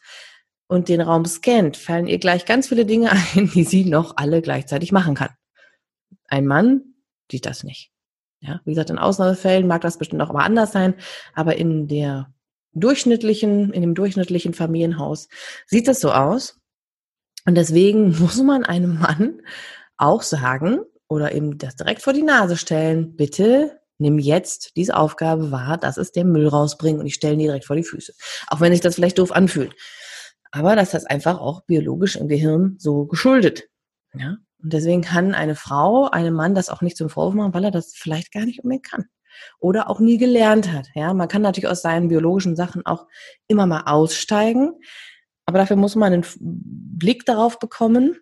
und 0.68 0.88
den 0.88 1.02
Raum 1.02 1.26
scannt, 1.26 1.76
fallen 1.76 2.08
ihr 2.08 2.20
gleich 2.20 2.46
ganz 2.46 2.68
viele 2.68 2.86
Dinge 2.86 3.12
ein, 3.36 3.50
die 3.54 3.64
sie 3.64 3.86
noch 3.86 4.18
alle 4.18 4.42
gleichzeitig 4.42 4.92
machen 4.92 5.16
kann. 5.16 5.32
Ein 6.28 6.46
Mann 6.46 6.96
sieht 7.32 7.46
das 7.46 7.64
nicht. 7.64 7.92
Ja, 8.40 8.62
wie 8.66 8.72
gesagt, 8.72 8.90
in 8.90 9.00
Ausnahmefällen 9.00 9.68
mag 9.68 9.82
das 9.82 9.98
bestimmt 9.98 10.22
auch 10.22 10.34
mal 10.34 10.44
anders 10.44 10.72
sein, 10.72 10.96
aber 11.34 11.56
in 11.56 11.88
der 11.88 12.34
durchschnittlichen, 12.74 13.72
in 13.72 13.82
dem 13.82 13.96
durchschnittlichen 13.96 14.54
Familienhaus 14.54 15.30
sieht 15.66 15.88
es 15.88 16.00
so 16.02 16.12
aus. 16.12 16.60
Und 17.46 17.56
deswegen 17.56 18.18
muss 18.20 18.42
man 18.42 18.66
einem 18.66 19.00
Mann 19.00 19.42
auch 19.98 20.22
sagen, 20.22 20.80
oder 21.14 21.34
eben 21.34 21.58
das 21.58 21.76
direkt 21.76 22.02
vor 22.02 22.14
die 22.14 22.24
Nase 22.24 22.58
stellen. 22.58 23.16
Bitte 23.16 23.80
nimm 24.00 24.20
jetzt 24.20 24.76
diese 24.76 24.98
Aufgabe 24.98 25.52
wahr, 25.52 25.78
das 25.78 25.98
ist 25.98 26.16
der 26.16 26.26
Müll 26.26 26.48
rausbringen 26.48 27.00
und 27.00 27.08
ich 27.08 27.16
stelle 27.16 27.34
ihn 27.34 27.40
dir 27.40 27.48
direkt 27.48 27.66
vor 27.66 27.76
die 27.76 27.84
Füße. 27.84 28.14
Auch 28.48 28.60
wenn 28.60 28.72
sich 28.72 28.82
das 28.82 28.96
vielleicht 28.96 29.20
doof 29.20 29.32
anfühlt. 29.32 29.76
Aber 30.52 30.76
das 30.76 30.94
ist 30.94 31.10
einfach 31.10 31.40
auch 31.40 31.62
biologisch 31.66 32.16
im 32.16 32.28
Gehirn 32.28 32.76
so 32.78 33.06
geschuldet. 33.06 33.64
Ja? 34.14 34.38
Und 34.62 34.74
deswegen 34.74 35.02
kann 35.02 35.34
eine 35.34 35.56
Frau 35.56 36.10
einem 36.10 36.34
Mann 36.34 36.56
das 36.56 36.70
auch 36.70 36.82
nicht 36.82 36.98
zum 36.98 37.10
Vorwurf 37.10 37.34
machen, 37.34 37.54
weil 37.54 37.66
er 37.66 37.72
das 37.72 37.94
vielleicht 37.94 38.32
gar 38.32 38.46
nicht 38.46 38.64
unbedingt 38.64 38.90
kann. 38.90 39.06
Oder 39.60 39.90
auch 39.90 40.00
nie 40.00 40.18
gelernt 40.18 40.72
hat. 40.72 40.90
Ja, 40.94 41.14
man 41.14 41.28
kann 41.28 41.42
natürlich 41.42 41.68
aus 41.68 41.82
seinen 41.82 42.08
biologischen 42.08 42.56
Sachen 42.56 42.86
auch 42.86 43.08
immer 43.48 43.66
mal 43.66 43.84
aussteigen. 43.86 44.74
Aber 45.46 45.58
dafür 45.58 45.76
muss 45.76 45.96
man 45.96 46.14
einen 46.14 46.26
Blick 46.40 47.26
darauf 47.26 47.60
bekommen 47.60 48.18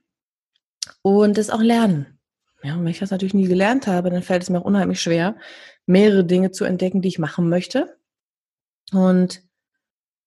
und 1.01 1.37
es 1.37 1.49
auch 1.49 1.61
lernen. 1.61 2.20
Ja, 2.63 2.75
und 2.75 2.83
wenn 2.83 2.91
ich 2.91 2.99
das 2.99 3.11
natürlich 3.11 3.33
nie 3.33 3.47
gelernt 3.47 3.87
habe, 3.87 4.09
dann 4.09 4.21
fällt 4.21 4.43
es 4.43 4.49
mir 4.49 4.59
auch 4.59 4.65
unheimlich 4.65 5.01
schwer, 5.01 5.35
mehrere 5.85 6.23
Dinge 6.23 6.51
zu 6.51 6.63
entdecken, 6.63 7.01
die 7.01 7.07
ich 7.07 7.19
machen 7.19 7.49
möchte. 7.49 7.97
Und 8.91 9.43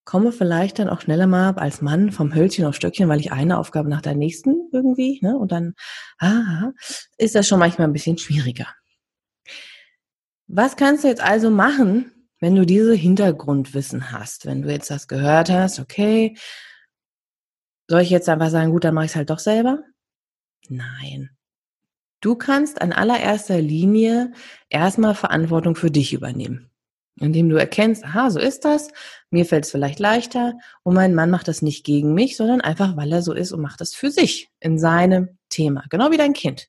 komme 0.05 0.33
vielleicht 0.33 0.79
dann 0.79 0.89
auch 0.89 1.01
schneller 1.01 1.27
mal 1.27 1.55
als 1.55 1.81
Mann 1.81 2.13
vom 2.13 2.35
Hölzchen 2.35 2.67
auf 2.67 2.75
Stöckchen, 2.75 3.09
weil 3.09 3.21
ich 3.21 3.33
eine 3.33 3.59
Aufgabe 3.59 3.89
nach 3.89 4.03
der 4.03 4.15
nächsten 4.15 4.69
irgendwie, 4.73 5.19
ne? 5.23 5.37
Und 5.39 5.53
dann, 5.53 5.75
ah, 6.19 6.73
ist 7.17 7.35
das 7.35 7.49
schon 7.49 7.59
manchmal 7.59 7.89
ein 7.89 7.93
bisschen 7.93 8.19
schwieriger. 8.19 8.69
Was 10.47 10.77
kannst 10.77 11.05
du 11.05 11.09
jetzt 11.09 11.23
also 11.23 11.51
machen, 11.51 12.13
wenn 12.41 12.55
du 12.55 12.67
diese 12.67 12.95
Hintergrundwissen 12.95 14.13
hast? 14.13 14.45
Wenn 14.45 14.63
du 14.63 14.71
jetzt 14.71 14.91
das 14.91 15.09
gehört 15.09 15.51
hast, 15.51 15.81
okay, 15.81 16.37
soll 17.89 18.03
ich 18.03 18.11
jetzt 18.11 18.29
einfach 18.29 18.51
sagen, 18.51 18.71
gut, 18.71 18.85
dann 18.85 18.95
mache 18.95 19.07
ich 19.07 19.13
es 19.13 19.17
halt 19.17 19.31
doch 19.31 19.39
selber? 19.39 19.83
Nein. 20.69 21.34
Du 22.25 22.37
kannst 22.37 22.81
an 22.81 22.95
allererster 22.95 23.61
Linie 23.61 24.33
erstmal 24.71 25.15
Verantwortung 25.15 25.77
für 25.77 25.91
dich 25.91 26.15
übernehmen. 26.15 26.71
Indem 27.21 27.51
du 27.51 27.57
erkennst, 27.57 28.03
aha, 28.03 28.31
so 28.31 28.41
ist 28.41 28.65
das, 28.65 28.89
mir 29.29 29.45
fällt 29.45 29.67
es 29.67 29.71
vielleicht 29.71 29.99
leichter 29.99 30.55
und 30.85 30.95
mein 30.95 31.15
Mann 31.15 31.31
macht 31.31 31.49
das 31.49 31.61
nicht 31.61 31.85
gegen 31.85 32.15
mich, 32.15 32.39
sondern 32.39 32.63
einfach, 32.63 32.97
weil 32.97 33.13
er 33.13 33.21
so 33.21 33.35
ist 33.35 33.53
und 33.53 33.61
macht 33.61 33.83
das 33.83 33.95
für 33.95 34.11
sich 34.11 34.49
in 34.59 34.79
seinem 34.79 35.37
Thema. 35.51 35.85
Genau 35.91 36.11
wie 36.13 36.17
dein 36.17 36.33
Kind. 36.33 36.69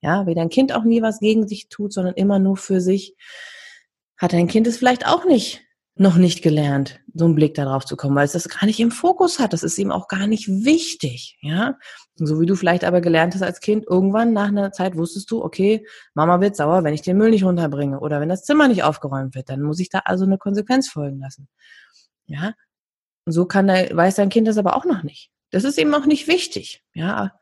Ja, 0.00 0.26
wie 0.26 0.34
dein 0.34 0.48
Kind 0.48 0.72
auch 0.72 0.82
nie 0.82 1.02
was 1.02 1.20
gegen 1.20 1.46
sich 1.46 1.68
tut, 1.68 1.92
sondern 1.92 2.14
immer 2.14 2.40
nur 2.40 2.56
für 2.56 2.80
sich, 2.80 3.14
hat 4.16 4.32
dein 4.32 4.48
Kind 4.48 4.66
es 4.66 4.76
vielleicht 4.76 5.06
auch 5.06 5.24
nicht 5.24 5.62
noch 5.98 6.16
nicht 6.16 6.42
gelernt, 6.42 7.00
so 7.14 7.24
einen 7.24 7.34
Blick 7.34 7.54
darauf 7.54 7.86
zu 7.86 7.96
kommen, 7.96 8.14
weil 8.14 8.26
es 8.26 8.32
das 8.32 8.50
gar 8.50 8.66
nicht 8.66 8.78
im 8.80 8.90
Fokus 8.90 9.38
hat. 9.38 9.54
Das 9.54 9.62
ist 9.62 9.78
ihm 9.78 9.90
auch 9.90 10.08
gar 10.08 10.26
nicht 10.26 10.46
wichtig, 10.46 11.38
ja. 11.40 11.78
So 12.16 12.38
wie 12.38 12.46
du 12.46 12.54
vielleicht 12.54 12.84
aber 12.84 13.00
gelernt 13.00 13.34
hast 13.34 13.42
als 13.42 13.60
Kind, 13.60 13.86
irgendwann 13.88 14.34
nach 14.34 14.48
einer 14.48 14.72
Zeit 14.72 14.96
wusstest 14.96 15.30
du, 15.30 15.42
okay, 15.42 15.86
Mama 16.14 16.40
wird 16.40 16.54
sauer, 16.54 16.84
wenn 16.84 16.92
ich 16.92 17.00
den 17.00 17.16
Müll 17.16 17.30
nicht 17.30 17.44
runterbringe 17.44 17.98
oder 18.00 18.20
wenn 18.20 18.28
das 18.28 18.44
Zimmer 18.44 18.68
nicht 18.68 18.82
aufgeräumt 18.82 19.34
wird, 19.34 19.48
dann 19.48 19.62
muss 19.62 19.80
ich 19.80 19.88
da 19.88 20.00
also 20.00 20.24
eine 20.24 20.36
Konsequenz 20.36 20.88
folgen 20.88 21.18
lassen, 21.20 21.48
ja. 22.26 22.52
so 23.26 23.46
kann 23.46 23.66
der, 23.66 23.96
weiß 23.96 24.16
dein 24.16 24.28
Kind 24.28 24.48
das 24.48 24.58
aber 24.58 24.76
auch 24.76 24.84
noch 24.84 25.02
nicht. 25.02 25.30
Das 25.50 25.64
ist 25.64 25.78
ihm 25.78 25.94
auch 25.94 26.06
nicht 26.06 26.28
wichtig, 26.28 26.82
ja. 26.92 27.32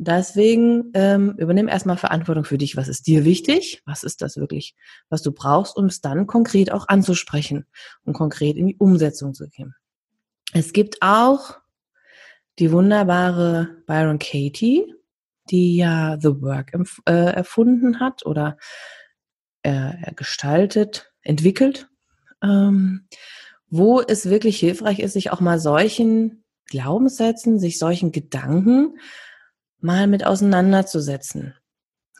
Deswegen 0.00 0.92
ähm, 0.94 1.34
übernimm 1.38 1.66
erstmal 1.66 1.96
Verantwortung 1.96 2.44
für 2.44 2.56
dich. 2.56 2.76
Was 2.76 2.86
ist 2.86 3.08
dir 3.08 3.24
wichtig? 3.24 3.82
Was 3.84 4.04
ist 4.04 4.22
das 4.22 4.36
wirklich, 4.36 4.76
was 5.08 5.22
du 5.22 5.32
brauchst, 5.32 5.76
um 5.76 5.86
es 5.86 6.00
dann 6.00 6.28
konkret 6.28 6.70
auch 6.70 6.86
anzusprechen 6.86 7.66
und 8.04 8.12
konkret 8.12 8.56
in 8.56 8.68
die 8.68 8.76
Umsetzung 8.76 9.34
zu 9.34 9.48
gehen. 9.48 9.74
Es 10.52 10.72
gibt 10.72 10.98
auch 11.00 11.58
die 12.60 12.70
wunderbare 12.70 13.76
Byron 13.86 14.20
Katie, 14.20 14.94
die 15.50 15.76
ja 15.76 16.16
The 16.20 16.42
Work 16.42 16.72
äh, 17.06 17.12
erfunden 17.12 17.98
hat 17.98 18.24
oder 18.24 18.56
äh, 19.64 20.12
gestaltet, 20.14 21.12
entwickelt, 21.22 21.88
ähm, 22.40 23.08
wo 23.68 24.00
es 24.00 24.30
wirklich 24.30 24.60
hilfreich 24.60 25.00
ist, 25.00 25.14
sich 25.14 25.32
auch 25.32 25.40
mal 25.40 25.58
solchen 25.58 26.44
Glaubenssätzen, 26.66 27.58
sich 27.58 27.78
solchen 27.78 28.12
Gedanken 28.12 28.98
mal 29.80 30.06
mit 30.06 30.26
auseinanderzusetzen. 30.26 31.54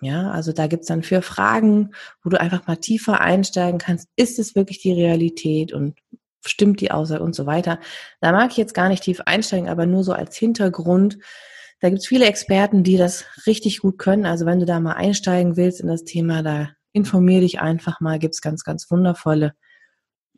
Ja, 0.00 0.30
also 0.30 0.52
da 0.52 0.68
gibt's 0.68 0.86
dann 0.86 1.02
vier 1.02 1.22
Fragen, 1.22 1.90
wo 2.22 2.30
du 2.30 2.40
einfach 2.40 2.66
mal 2.66 2.76
tiefer 2.76 3.20
einsteigen 3.20 3.78
kannst. 3.78 4.08
Ist 4.16 4.38
es 4.38 4.54
wirklich 4.54 4.80
die 4.80 4.92
Realität 4.92 5.72
und 5.72 5.98
stimmt 6.46 6.80
die 6.80 6.92
Aussage 6.92 7.22
und 7.22 7.34
so 7.34 7.46
weiter? 7.46 7.80
Da 8.20 8.32
mag 8.32 8.52
ich 8.52 8.56
jetzt 8.56 8.74
gar 8.74 8.88
nicht 8.88 9.02
tief 9.02 9.20
einsteigen, 9.26 9.68
aber 9.68 9.86
nur 9.86 10.04
so 10.04 10.12
als 10.12 10.36
Hintergrund. 10.36 11.18
Da 11.80 11.90
gibt's 11.90 12.06
viele 12.06 12.26
Experten, 12.26 12.84
die 12.84 12.96
das 12.96 13.24
richtig 13.46 13.80
gut 13.80 13.98
können. 13.98 14.26
Also 14.26 14.46
wenn 14.46 14.60
du 14.60 14.66
da 14.66 14.78
mal 14.78 14.94
einsteigen 14.94 15.56
willst 15.56 15.80
in 15.80 15.88
das 15.88 16.04
Thema, 16.04 16.42
da 16.42 16.70
informier 16.92 17.40
dich 17.40 17.60
einfach 17.60 18.00
mal. 18.00 18.18
Gibt's 18.18 18.40
ganz, 18.40 18.64
ganz 18.64 18.90
wundervolle 18.90 19.54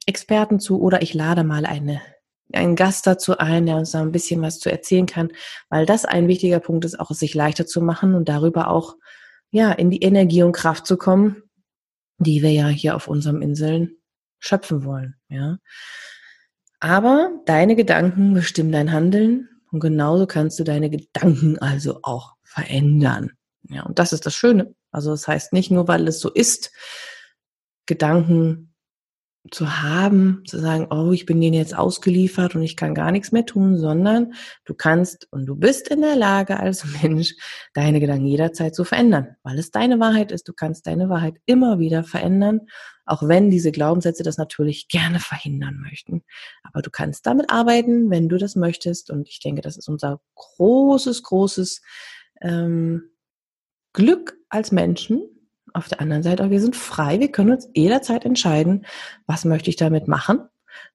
Experten 0.07 0.59
zu 0.59 0.81
oder 0.81 1.03
ich 1.03 1.15
lade 1.15 1.45
mal 1.45 1.67
eine 1.67 2.01
einen 2.53 2.77
Gast 2.77 3.07
dazu 3.07 3.39
ein, 3.39 3.67
der 3.67 3.77
uns 3.77 3.93
da 3.93 4.01
ein 4.01 4.13
bisschen 4.13 4.43
was 4.43 4.59
zu 4.59 4.71
erzählen 4.71 5.07
kann, 5.07 5.33
weil 5.69 5.87
das 5.87 6.05
ein 6.05 6.29
wichtiger 6.29 6.61
Punkt 6.61 6.85
ist, 6.85 6.99
auch 6.99 7.11
es 7.11 7.19
sich 7.19 7.35
leichter 7.35 7.67
zu 7.67 7.81
machen 7.81 8.15
und 8.15 8.29
darüber 8.29 8.69
auch 8.69 8.97
ja 9.51 9.73
in 9.73 9.91
die 9.91 10.03
Energie 10.03 10.43
und 10.43 10.53
Kraft 10.53 10.87
zu 10.87 10.97
kommen, 10.97 11.43
die 12.19 12.43
wir 12.43 12.53
ja 12.53 12.69
hier 12.69 12.97
auf 12.97 13.09
unseren 13.09 13.43
Inseln 13.43 13.97
schöpfen 14.39 14.85
wollen, 14.85 15.17
ja. 15.29 15.59
Aber 16.81 17.31
deine 17.45 17.77
Gedanken 17.77 18.33
bestimmen 18.33 18.73
dein 18.73 18.91
Handeln 18.91 19.49
und 19.71 19.81
genauso 19.81 20.27
kannst 20.27 20.59
du 20.59 20.65
deine 20.65 20.89
Gedanken 20.89 21.59
also 21.59 22.01
auch 22.03 22.35
verändern. 22.43 23.33
Ja, 23.69 23.83
und 23.83 23.99
das 23.99 24.13
ist 24.13 24.25
das 24.25 24.35
Schöne. 24.35 24.75
Also 24.91 25.11
das 25.11 25.29
heißt 25.29 25.53
nicht 25.53 25.71
nur, 25.71 25.89
weil 25.89 26.09
es 26.09 26.21
so 26.21 26.31
ist, 26.31 26.73
Gedanken 27.87 28.70
zu 29.51 29.83
haben, 29.83 30.43
zu 30.47 30.59
sagen, 30.59 30.89
oh, 30.91 31.13
ich 31.13 31.25
bin 31.25 31.41
denen 31.41 31.55
jetzt 31.55 31.75
ausgeliefert 31.75 32.55
und 32.55 32.63
ich 32.63 32.77
kann 32.77 32.95
gar 32.95 33.11
nichts 33.11 33.33
mehr 33.33 33.47
tun, 33.47 33.79
sondern 33.79 34.35
du 34.67 34.75
kannst 34.75 35.29
und 35.31 35.47
du 35.47 35.57
bist 35.57 35.89
in 35.89 36.03
der 36.03 36.15
Lage 36.15 36.61
als 36.61 36.85
Mensch, 37.03 37.35
deine 37.73 38.01
Gedanken 38.01 38.27
jederzeit 38.27 38.75
zu 38.75 38.85
verändern, 38.85 39.37
weil 39.43 39.59
es 39.59 39.71
deine 39.71 39.99
Wahrheit 39.99 40.31
ist. 40.31 40.47
Du 40.47 40.53
kannst 40.53 40.87
deine 40.87 41.09
Wahrheit 41.09 41.37
immer 41.47 41.79
wieder 41.79 42.05
verändern, 42.05 42.61
auch 43.07 43.27
wenn 43.27 43.51
diese 43.51 43.73
Glaubenssätze 43.73 44.23
das 44.23 44.37
natürlich 44.37 44.89
gerne 44.89 45.21
verhindern 45.21 45.79
möchten. 45.81 46.23
Aber 46.63 46.83
du 46.83 46.91
kannst 46.91 47.27
damit 47.27 47.51
arbeiten, 47.51 48.11
wenn 48.11 48.29
du 48.29 48.37
das 48.37 48.57
möchtest. 48.57 49.11
Und 49.11 49.27
ich 49.29 49.41
denke, 49.41 49.63
das 49.63 49.79
ist 49.79 49.89
unser 49.89 50.21
großes, 50.35 51.23
großes 51.23 51.81
ähm, 52.43 53.11
Glück 53.95 54.37
als 54.51 54.71
Menschen, 54.71 55.23
auf 55.75 55.89
der 55.89 56.01
anderen 56.01 56.23
Seite, 56.23 56.43
aber 56.43 56.53
wir 56.53 56.61
sind 56.61 56.77
frei, 56.77 57.21
wir 57.21 57.31
können 57.31 57.51
uns 57.51 57.69
jederzeit 57.75 58.25
entscheiden, 58.25 58.87
was 59.27 59.45
möchte 59.45 59.71
ich 59.71 59.77
damit 59.77 60.09
machen? 60.09 60.41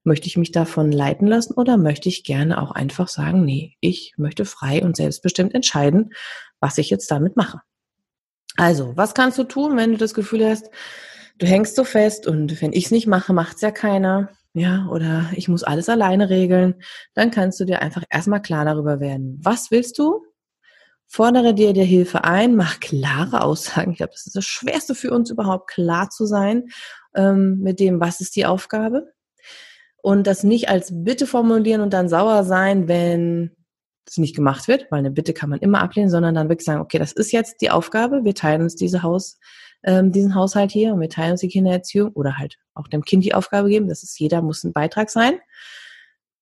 Möchte 0.04 0.28
ich 0.28 0.38
mich 0.38 0.52
davon 0.52 0.92
leiten 0.92 1.28
lassen 1.28 1.54
oder 1.54 1.78
möchte 1.78 2.10
ich 2.10 2.24
gerne 2.24 2.62
auch 2.62 2.72
einfach 2.72 3.08
sagen, 3.08 3.44
nee, 3.44 3.76
ich 3.82 4.14
möchte 4.18 4.46
frei 4.46 4.84
und 4.84 4.96
selbstbestimmt 4.96 5.54
entscheiden, 5.54 6.12
was 6.60 6.78
ich 6.78 6.90
jetzt 6.90 7.10
damit 7.12 7.36
mache. 7.36 7.62
Also, 8.58 8.94
was 8.96 9.14
kannst 9.14 9.38
du 9.38 9.44
tun, 9.44 9.76
wenn 9.78 9.92
du 9.92 9.98
das 9.98 10.14
Gefühl 10.14 10.48
hast, 10.48 10.70
du 11.38 11.46
hängst 11.46 11.76
so 11.76 11.84
fest 11.84 12.28
und 12.28 12.62
wenn 12.62 12.74
ich 12.74 12.86
es 12.86 12.92
nicht 12.92 13.08
mache, 13.08 13.34
macht 13.34 13.56
es 13.56 13.62
ja 13.62 13.72
keiner, 13.72 14.30
ja, 14.54 14.88
oder 14.90 15.30
ich 15.36 15.50
muss 15.50 15.64
alles 15.64 15.90
alleine 15.90 16.30
regeln, 16.30 16.76
dann 17.14 17.32
kannst 17.32 17.60
du 17.60 17.66
dir 17.66 17.82
einfach 17.82 18.04
erstmal 18.10 18.42
klar 18.42 18.64
darüber 18.64 19.02
werden, 19.02 19.40
was 19.44 19.72
willst 19.72 20.00
du 20.00 20.24
Fordere 21.08 21.54
dir 21.54 21.74
der 21.74 21.86
Hilfe 21.86 22.24
ein, 22.24 22.56
mach 22.56 22.80
klare 22.80 23.42
Aussagen. 23.42 23.92
Ich 23.92 23.98
glaube, 23.98 24.14
das 24.14 24.26
ist 24.26 24.36
das 24.36 24.46
Schwerste 24.46 24.96
für 24.96 25.12
uns 25.12 25.30
überhaupt, 25.30 25.70
klar 25.70 26.10
zu 26.10 26.26
sein 26.26 26.70
ähm, 27.16 27.60
mit 27.60 27.80
dem, 27.80 28.00
was 28.00 28.22
ist 28.22 28.36
die 28.36 28.46
Aufgabe. 28.46 29.14
Und 30.02 30.28
das 30.28 30.44
nicht 30.44 30.70
als 30.70 30.92
Bitte 30.92 31.26
formulieren 31.26 31.82
und 31.82 31.94
dann 31.94 32.10
sauer 32.10 32.44
sein, 32.44 32.88
wenn 32.88 33.56
es 34.08 34.18
nicht 34.18 34.36
gemacht 34.36 34.68
wird, 34.68 34.88
weil 34.92 35.00
eine 35.00 35.12
Bitte 35.12 35.34
kann 35.34 35.50
man 35.50 35.60
immer 35.60 35.82
ablehnen, 35.82 36.10
sondern 36.10 36.36
dann 36.36 36.50
wirklich 36.50 36.66
sagen, 36.66 36.82
okay, 36.82 37.00
das 37.00 37.12
ist 37.12 37.32
jetzt 37.32 37.62
die 37.62 37.72
Aufgabe, 37.72 38.24
wir 38.24 38.36
teilen 38.36 38.62
uns 38.62 38.76
diese 38.76 39.02
Haus, 39.02 39.40
ähm, 39.84 40.12
diesen 40.12 40.36
Haushalt 40.36 40.72
hier 40.72 40.94
und 40.94 41.02
wir 41.02 41.10
teilen 41.10 41.32
uns 41.32 41.42
die 41.42 41.48
Kindererziehung 41.48 42.12
oder 42.14 42.38
halt 42.38 42.58
auch 42.74 42.88
dem 42.88 43.04
Kind 43.04 43.24
die 43.24 43.34
Aufgabe 43.34 43.70
geben. 43.70 43.88
Das 43.88 44.04
ist 44.04 44.20
jeder 44.20 44.42
muss 44.42 44.64
ein 44.64 44.74
Beitrag 44.74 45.10
sein. 45.10 45.40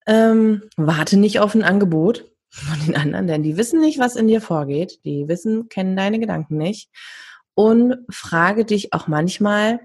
Ähm, 0.05 0.63
warte 0.75 1.17
nicht 1.17 1.39
auf 1.39 1.55
ein 1.55 1.63
Angebot, 1.63 2.32
von 2.53 2.79
den 2.85 2.95
anderen, 2.95 3.25
denn 3.25 3.41
die 3.41 3.57
wissen 3.57 3.81
nicht, 3.81 3.97
was 3.97 4.15
in 4.15 4.27
dir 4.27 4.39
vorgeht. 4.39 5.03
Die 5.05 5.27
wissen, 5.27 5.69
kennen 5.69 5.95
deine 5.95 6.19
Gedanken 6.19 6.57
nicht. 6.57 6.91
Und 7.55 8.05
frage 8.11 8.63
dich 8.63 8.93
auch 8.93 9.07
manchmal, 9.07 9.79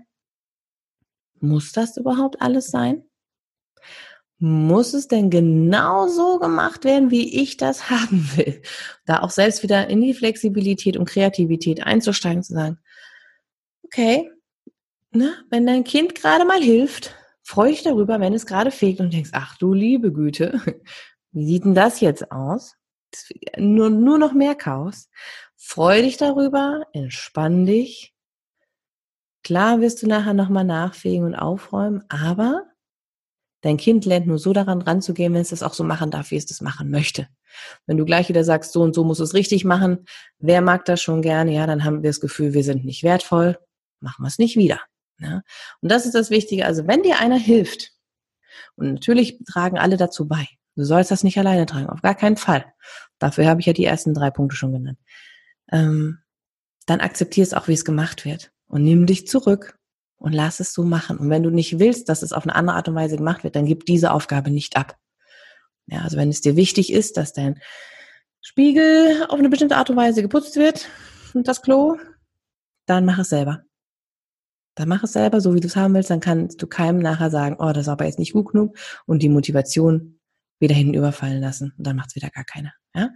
muss 1.40 1.72
das 1.72 1.96
überhaupt 1.96 2.42
alles 2.42 2.66
sein? 2.66 3.04
Muss 4.38 4.92
es 4.92 5.08
denn 5.08 5.30
genau 5.30 6.08
so 6.08 6.38
gemacht 6.38 6.84
werden, 6.84 7.10
wie 7.10 7.40
ich 7.40 7.56
das 7.56 7.88
haben 7.90 8.28
will? 8.36 8.60
Da 9.06 9.20
auch 9.20 9.30
selbst 9.30 9.62
wieder 9.62 9.88
in 9.88 10.02
die 10.02 10.12
Flexibilität 10.12 10.98
und 10.98 11.08
Kreativität 11.08 11.84
einzusteigen, 11.86 12.42
zu 12.42 12.52
sagen, 12.52 12.78
okay, 13.82 14.30
ne, 15.10 15.32
wenn 15.48 15.66
dein 15.66 15.84
Kind 15.84 16.14
gerade 16.14 16.44
mal 16.44 16.60
hilft, 16.60 17.14
freue 17.42 17.72
ich 17.72 17.82
darüber, 17.82 18.20
wenn 18.20 18.34
es 18.34 18.44
gerade 18.44 18.70
fehlt 18.70 19.00
und 19.00 19.14
denkst, 19.14 19.30
ach 19.32 19.56
du 19.56 19.72
liebe 19.72 20.12
Güte, 20.12 20.60
wie 21.38 21.46
sieht 21.46 21.64
denn 21.64 21.74
das 21.74 22.00
jetzt 22.00 22.32
aus? 22.32 22.74
Nur, 23.56 23.90
nur 23.90 24.18
noch 24.18 24.32
mehr 24.32 24.54
Chaos. 24.54 25.08
Freu 25.56 26.02
dich 26.02 26.16
darüber, 26.16 26.82
entspann 26.92 27.64
dich. 27.64 28.12
Klar 29.44 29.80
wirst 29.80 30.02
du 30.02 30.08
nachher 30.08 30.34
nochmal 30.34 30.64
nachfegen 30.64 31.24
und 31.24 31.34
aufräumen, 31.34 32.04
aber 32.08 32.64
dein 33.60 33.76
Kind 33.76 34.04
lernt 34.04 34.26
nur 34.26 34.38
so 34.38 34.52
daran 34.52 34.82
ranzugehen, 34.82 35.32
wenn 35.32 35.40
es 35.40 35.50
das 35.50 35.62
auch 35.62 35.74
so 35.74 35.84
machen 35.84 36.10
darf, 36.10 36.32
wie 36.32 36.36
es 36.36 36.46
das 36.46 36.60
machen 36.60 36.90
möchte. 36.90 37.28
Wenn 37.86 37.96
du 37.96 38.04
gleich 38.04 38.28
wieder 38.28 38.44
sagst, 38.44 38.72
so 38.72 38.82
und 38.82 38.94
so 38.94 39.04
muss 39.04 39.20
es 39.20 39.32
richtig 39.32 39.64
machen, 39.64 40.06
wer 40.38 40.60
mag 40.60 40.84
das 40.84 41.00
schon 41.00 41.22
gerne, 41.22 41.54
ja, 41.54 41.66
dann 41.66 41.84
haben 41.84 42.02
wir 42.02 42.10
das 42.10 42.20
Gefühl, 42.20 42.52
wir 42.52 42.64
sind 42.64 42.84
nicht 42.84 43.04
wertvoll, 43.04 43.58
machen 44.00 44.22
wir 44.22 44.28
es 44.28 44.38
nicht 44.38 44.56
wieder. 44.56 44.80
Ne? 45.18 45.42
Und 45.80 45.90
das 45.90 46.04
ist 46.04 46.14
das 46.14 46.30
Wichtige. 46.30 46.66
Also 46.66 46.86
wenn 46.86 47.02
dir 47.02 47.20
einer 47.20 47.38
hilft, 47.38 47.92
und 48.76 48.92
natürlich 48.92 49.38
tragen 49.44 49.78
alle 49.78 49.96
dazu 49.96 50.28
bei, 50.28 50.46
Du 50.78 50.84
sollst 50.84 51.10
das 51.10 51.24
nicht 51.24 51.36
alleine 51.36 51.66
tragen, 51.66 51.88
auf 51.88 52.02
gar 52.02 52.14
keinen 52.14 52.36
Fall. 52.36 52.64
Dafür 53.18 53.48
habe 53.48 53.60
ich 53.60 53.66
ja 53.66 53.72
die 53.72 53.84
ersten 53.84 54.14
drei 54.14 54.30
Punkte 54.30 54.54
schon 54.54 54.70
genannt. 54.70 55.00
Ähm, 55.72 56.18
dann 56.86 57.00
akzeptier 57.00 57.42
es 57.42 57.52
auch, 57.52 57.66
wie 57.66 57.72
es 57.72 57.84
gemacht 57.84 58.24
wird. 58.24 58.52
Und 58.68 58.84
nimm 58.84 59.04
dich 59.04 59.26
zurück 59.26 59.76
und 60.18 60.32
lass 60.32 60.60
es 60.60 60.72
so 60.72 60.84
machen. 60.84 61.18
Und 61.18 61.30
wenn 61.30 61.42
du 61.42 61.50
nicht 61.50 61.80
willst, 61.80 62.08
dass 62.08 62.22
es 62.22 62.32
auf 62.32 62.44
eine 62.44 62.54
andere 62.54 62.76
Art 62.76 62.86
und 62.86 62.94
Weise 62.94 63.16
gemacht 63.16 63.42
wird, 63.42 63.56
dann 63.56 63.66
gib 63.66 63.86
diese 63.86 64.12
Aufgabe 64.12 64.50
nicht 64.50 64.76
ab. 64.76 64.96
Ja, 65.86 66.02
also 66.02 66.16
wenn 66.16 66.28
es 66.28 66.42
dir 66.42 66.54
wichtig 66.54 66.92
ist, 66.92 67.16
dass 67.16 67.32
dein 67.32 67.60
Spiegel 68.40 69.26
auf 69.28 69.40
eine 69.40 69.48
bestimmte 69.48 69.78
Art 69.78 69.90
und 69.90 69.96
Weise 69.96 70.22
geputzt 70.22 70.54
wird 70.54 70.86
und 71.34 71.48
das 71.48 71.60
Klo, 71.60 71.96
dann 72.86 73.04
mach 73.04 73.18
es 73.18 73.30
selber. 73.30 73.64
Dann 74.76 74.88
mach 74.88 75.02
es 75.02 75.12
selber, 75.12 75.40
so 75.40 75.56
wie 75.56 75.60
du 75.60 75.66
es 75.66 75.74
haben 75.74 75.94
willst, 75.94 76.10
dann 76.10 76.20
kannst 76.20 76.62
du 76.62 76.68
keinem 76.68 77.00
nachher 77.00 77.30
sagen, 77.30 77.56
oh, 77.58 77.72
das 77.72 77.78
ist 77.78 77.88
aber 77.88 78.04
jetzt 78.04 78.20
nicht 78.20 78.32
gut 78.32 78.52
genug 78.52 78.78
und 79.06 79.24
die 79.24 79.28
Motivation 79.28 80.17
wieder 80.60 80.74
hinten 80.74 80.94
überfallen 80.94 81.40
lassen 81.40 81.72
und 81.76 81.86
dann 81.86 81.96
macht 81.96 82.10
es 82.10 82.16
wieder 82.16 82.30
gar 82.30 82.44
keiner. 82.44 82.72
Ja? 82.94 83.10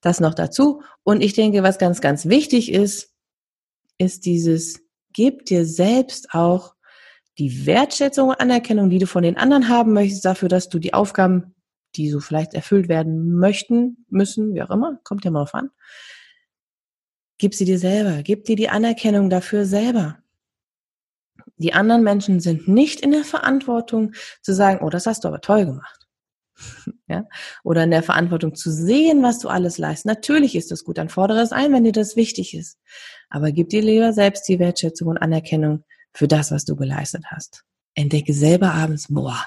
Das 0.00 0.20
noch 0.20 0.34
dazu. 0.34 0.82
Und 1.02 1.22
ich 1.22 1.32
denke, 1.32 1.62
was 1.62 1.78
ganz, 1.78 2.00
ganz 2.00 2.26
wichtig 2.26 2.72
ist, 2.72 3.12
ist 3.98 4.26
dieses, 4.26 4.80
gib 5.12 5.46
dir 5.46 5.64
selbst 5.64 6.32
auch 6.32 6.74
die 7.38 7.66
Wertschätzung 7.66 8.28
und 8.28 8.40
Anerkennung, 8.40 8.90
die 8.90 8.98
du 8.98 9.06
von 9.06 9.22
den 9.22 9.38
anderen 9.38 9.68
haben 9.68 9.92
möchtest, 9.92 10.24
dafür, 10.24 10.48
dass 10.48 10.68
du 10.68 10.78
die 10.78 10.92
Aufgaben, 10.92 11.54
die 11.96 12.10
so 12.10 12.20
vielleicht 12.20 12.54
erfüllt 12.54 12.88
werden 12.88 13.34
möchten, 13.34 14.04
müssen, 14.08 14.54
wie 14.54 14.62
auch 14.62 14.70
immer, 14.70 14.98
kommt 15.04 15.24
ja 15.24 15.30
mal 15.30 15.40
drauf 15.40 15.54
an, 15.54 15.70
gib 17.38 17.54
sie 17.54 17.64
dir 17.64 17.78
selber, 17.78 18.22
gib 18.22 18.44
dir 18.44 18.56
die 18.56 18.68
Anerkennung 18.68 19.30
dafür 19.30 19.64
selber. 19.64 20.18
Die 21.56 21.72
anderen 21.72 22.02
Menschen 22.02 22.40
sind 22.40 22.68
nicht 22.68 23.00
in 23.00 23.12
der 23.12 23.24
Verantwortung 23.24 24.12
zu 24.42 24.52
sagen, 24.52 24.84
oh, 24.84 24.90
das 24.90 25.06
hast 25.06 25.24
du 25.24 25.28
aber 25.28 25.40
toll 25.40 25.64
gemacht 25.64 26.01
ja, 27.08 27.24
oder 27.64 27.84
in 27.84 27.90
der 27.90 28.02
Verantwortung 28.02 28.54
zu 28.54 28.70
sehen, 28.70 29.22
was 29.22 29.38
du 29.38 29.48
alles 29.48 29.78
leistest. 29.78 30.06
Natürlich 30.06 30.54
ist 30.54 30.70
das 30.70 30.84
gut, 30.84 30.98
dann 30.98 31.08
fordere 31.08 31.40
es 31.40 31.52
ein, 31.52 31.72
wenn 31.72 31.84
dir 31.84 31.92
das 31.92 32.16
wichtig 32.16 32.54
ist. 32.54 32.78
Aber 33.28 33.52
gib 33.52 33.70
dir 33.70 33.82
lieber 33.82 34.12
selbst 34.12 34.48
die 34.48 34.58
Wertschätzung 34.58 35.08
und 35.08 35.18
Anerkennung 35.18 35.84
für 36.12 36.28
das, 36.28 36.50
was 36.50 36.64
du 36.64 36.76
geleistet 36.76 37.24
hast. 37.30 37.64
Entdecke 37.94 38.34
selber 38.34 38.72
abends, 38.72 39.06
boah, 39.08 39.44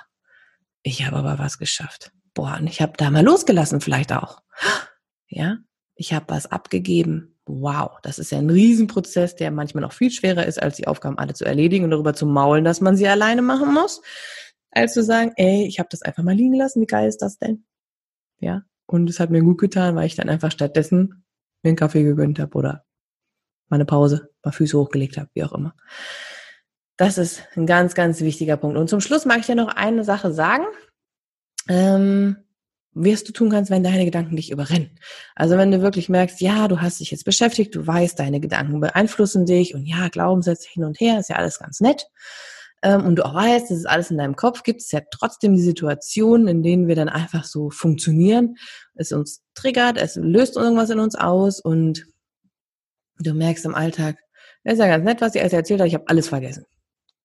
ich 0.83 1.05
habe 1.05 1.17
aber 1.17 1.39
was 1.39 1.57
geschafft. 1.57 2.11
Boah, 2.33 2.57
und 2.59 2.67
ich 2.67 2.81
habe 2.81 2.93
da 2.97 3.09
mal 3.09 3.23
losgelassen 3.23 3.81
vielleicht 3.81 4.13
auch. 4.13 4.41
Ja, 5.27 5.57
ich 5.95 6.13
habe 6.13 6.25
was 6.29 6.45
abgegeben. 6.45 7.39
Wow, 7.47 7.97
das 8.03 8.19
ist 8.19 8.31
ja 8.31 8.37
ein 8.37 8.49
Riesenprozess, 8.49 9.35
der 9.35 9.49
manchmal 9.49 9.81
noch 9.81 9.91
viel 9.91 10.11
schwerer 10.11 10.45
ist, 10.45 10.61
als 10.61 10.77
die 10.77 10.87
Aufgaben 10.87 11.17
alle 11.17 11.33
zu 11.33 11.45
erledigen 11.45 11.83
und 11.83 11.91
darüber 11.91 12.13
zu 12.13 12.27
maulen, 12.27 12.63
dass 12.63 12.79
man 12.79 12.95
sie 12.95 13.07
alleine 13.07 13.41
machen 13.41 13.73
muss 13.73 14.01
als 14.75 14.93
zu 14.93 15.03
sagen, 15.03 15.31
ey, 15.37 15.65
ich 15.65 15.79
habe 15.79 15.89
das 15.89 16.01
einfach 16.01 16.23
mal 16.23 16.35
liegen 16.35 16.53
lassen, 16.53 16.81
wie 16.81 16.85
geil 16.85 17.07
ist 17.07 17.21
das 17.21 17.37
denn? 17.37 17.65
Ja, 18.39 18.63
und 18.85 19.09
es 19.09 19.19
hat 19.19 19.29
mir 19.29 19.41
gut 19.41 19.57
getan, 19.59 19.95
weil 19.95 20.05
ich 20.05 20.15
dann 20.15 20.29
einfach 20.29 20.51
stattdessen 20.51 21.25
mir 21.63 21.69
einen 21.69 21.77
Kaffee 21.77 22.03
gegönnt 22.03 22.39
habe 22.39 22.55
oder 22.57 22.85
mal 23.69 23.77
eine 23.77 23.85
Pause, 23.85 24.29
mal 24.43 24.51
Füße 24.51 24.77
hochgelegt 24.77 25.17
habe, 25.17 25.29
wie 25.33 25.43
auch 25.43 25.53
immer. 25.53 25.75
Das 26.97 27.17
ist 27.17 27.43
ein 27.55 27.65
ganz, 27.65 27.95
ganz 27.95 28.21
wichtiger 28.21 28.57
Punkt. 28.57 28.77
Und 28.77 28.89
zum 28.89 29.01
Schluss 29.01 29.25
mag 29.25 29.39
ich 29.39 29.47
dir 29.47 29.55
noch 29.55 29.69
eine 29.69 30.03
Sache 30.03 30.31
sagen. 30.31 30.65
Ähm, 31.67 32.37
wirst 32.93 33.27
du 33.27 33.33
tun 33.33 33.49
kannst, 33.49 33.71
wenn 33.71 33.83
deine 33.83 34.05
Gedanken 34.05 34.35
dich 34.35 34.51
überrennen. 34.51 34.97
Also 35.35 35.57
wenn 35.57 35.71
du 35.71 35.81
wirklich 35.81 36.07
merkst, 36.07 36.39
ja, 36.39 36.67
du 36.67 36.79
hast 36.79 36.99
dich 36.99 37.11
jetzt 37.11 37.25
beschäftigt, 37.25 37.75
du 37.75 37.85
weißt, 37.85 38.17
deine 38.17 38.39
Gedanken 38.39 38.79
beeinflussen 38.79 39.45
dich 39.45 39.73
und 39.73 39.85
ja, 39.85 40.07
Glaubenssätze 40.07 40.69
hin 40.69 40.85
und 40.85 40.99
her, 41.01 41.19
ist 41.19 41.29
ja 41.29 41.35
alles 41.35 41.59
ganz 41.59 41.81
nett 41.81 42.07
ähm, 42.85 43.03
und 43.03 43.15
du 43.15 43.25
auch 43.25 43.33
weißt, 43.33 43.71
das 43.71 43.79
ist 43.79 43.89
alles 43.89 44.11
in 44.11 44.19
deinem 44.19 44.35
Kopf, 44.35 44.61
gibt 44.61 44.81
es 44.81 44.91
ja 44.91 45.01
trotzdem 45.09 45.55
die 45.55 45.61
Situationen, 45.61 46.47
in 46.47 46.61
denen 46.61 46.87
wir 46.87 46.95
dann 46.95 47.09
einfach 47.09 47.43
so 47.43 47.71
funktionieren. 47.71 48.57
Es 48.93 49.11
uns 49.11 49.41
triggert, 49.55 49.97
es 49.97 50.17
löst 50.17 50.55
irgendwas 50.55 50.91
in 50.91 50.99
uns 50.99 51.15
aus 51.15 51.59
und 51.59 52.05
du 53.17 53.33
merkst 53.33 53.65
im 53.65 53.73
Alltag, 53.73 54.19
das 54.63 54.73
ist 54.73 54.79
ja 54.79 54.87
ganz 54.87 55.03
nett, 55.03 55.19
was 55.19 55.33
ich 55.33 55.41
alles 55.41 55.53
erzählt 55.53 55.79
habe, 55.79 55.87
ich 55.87 55.95
habe 55.95 56.07
alles 56.07 56.27
vergessen. 56.27 56.65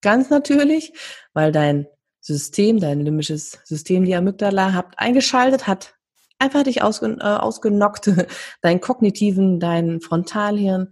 Ganz 0.01 0.31
natürlich, 0.31 0.93
weil 1.33 1.51
dein 1.51 1.85
System, 2.21 2.79
dein 2.79 3.01
limbisches 3.01 3.59
System, 3.63 4.03
die 4.03 4.15
Amygdala, 4.15 4.73
habt 4.73 4.97
eingeschaltet, 4.97 5.67
hat 5.67 5.93
einfach 6.39 6.63
dich 6.63 6.81
ausgen 6.81 7.19
äh, 7.19 7.23
ausgenockt, 7.23 8.09
deinen 8.63 8.81
kognitiven, 8.81 9.59
dein 9.59 10.01
Frontalhirn 10.01 10.91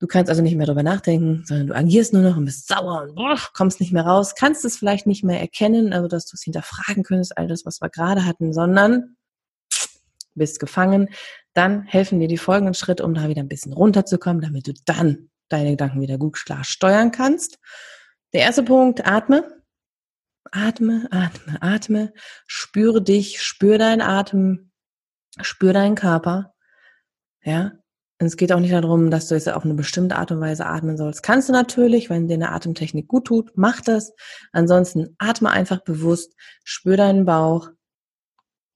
Du 0.00 0.06
kannst 0.06 0.30
also 0.30 0.40
nicht 0.40 0.56
mehr 0.56 0.66
darüber 0.66 0.82
nachdenken, 0.82 1.44
sondern 1.44 1.66
du 1.66 1.76
agierst 1.76 2.14
nur 2.14 2.22
noch 2.22 2.38
und 2.38 2.46
bist 2.46 2.66
sauer 2.66 3.02
und 3.02 3.14
boah, 3.14 3.38
kommst 3.52 3.80
nicht 3.80 3.92
mehr 3.92 4.06
raus, 4.06 4.34
kannst 4.34 4.64
es 4.64 4.78
vielleicht 4.78 5.06
nicht 5.06 5.22
mehr 5.22 5.38
erkennen, 5.38 5.92
also 5.92 6.08
dass 6.08 6.24
du 6.26 6.36
es 6.36 6.42
hinterfragen 6.42 7.02
könntest, 7.02 7.36
all 7.36 7.46
das, 7.46 7.66
was 7.66 7.82
wir 7.82 7.90
gerade 7.90 8.24
hatten, 8.24 8.54
sondern 8.54 9.16
bist 10.34 10.58
gefangen. 10.58 11.10
Dann 11.52 11.82
helfen 11.82 12.18
dir 12.18 12.28
die 12.28 12.38
folgenden 12.38 12.74
Schritte, 12.74 13.04
um 13.04 13.12
da 13.12 13.28
wieder 13.28 13.42
ein 13.42 13.48
bisschen 13.48 13.74
runterzukommen, 13.74 14.40
damit 14.40 14.66
du 14.66 14.72
dann 14.86 15.30
deine 15.50 15.70
Gedanken 15.72 16.00
wieder 16.00 16.16
gut 16.16 16.34
klar 16.34 16.64
steuern 16.64 17.10
kannst. 17.10 17.58
Der 18.32 18.42
erste 18.42 18.62
Punkt, 18.62 19.06
atme. 19.06 19.44
Atme, 20.50 21.08
atme, 21.10 21.58
atme. 21.60 22.12
Spüre 22.46 23.02
dich, 23.02 23.42
spür 23.42 23.76
deinen 23.76 24.00
Atem, 24.00 24.72
spür 25.42 25.74
deinen 25.74 25.94
Körper. 25.94 26.54
Ja, 27.42 27.72
und 28.20 28.26
es 28.26 28.36
geht 28.36 28.52
auch 28.52 28.60
nicht 28.60 28.74
darum, 28.74 29.10
dass 29.10 29.28
du 29.28 29.34
jetzt 29.34 29.48
auf 29.48 29.64
eine 29.64 29.72
bestimmte 29.72 30.16
Art 30.16 30.30
und 30.30 30.40
Weise 30.40 30.66
atmen 30.66 30.98
sollst. 30.98 31.22
Kannst 31.22 31.48
du 31.48 31.54
natürlich, 31.54 32.10
wenn 32.10 32.28
dir 32.28 32.34
eine 32.34 32.52
Atemtechnik 32.52 33.08
gut 33.08 33.24
tut, 33.24 33.50
mach 33.54 33.80
das. 33.80 34.12
Ansonsten 34.52 35.16
atme 35.18 35.50
einfach 35.50 35.80
bewusst, 35.80 36.34
spür 36.62 36.98
deinen 36.98 37.24
Bauch, 37.24 37.70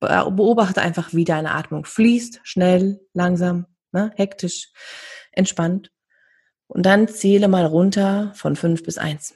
beobachte 0.01 0.81
einfach, 0.81 1.13
wie 1.13 1.27
deine 1.27 1.53
Atmung 1.53 1.85
fließt, 1.85 2.41
schnell, 2.43 3.01
langsam, 3.13 3.67
ne, 3.93 4.13
hektisch, 4.17 4.73
entspannt. 5.33 5.91
Und 6.67 6.87
dann 6.87 7.07
zähle 7.07 7.49
mal 7.49 7.67
runter 7.67 8.33
von 8.35 8.57
fünf 8.57 8.83
bis 8.83 8.97
eins. 8.97 9.35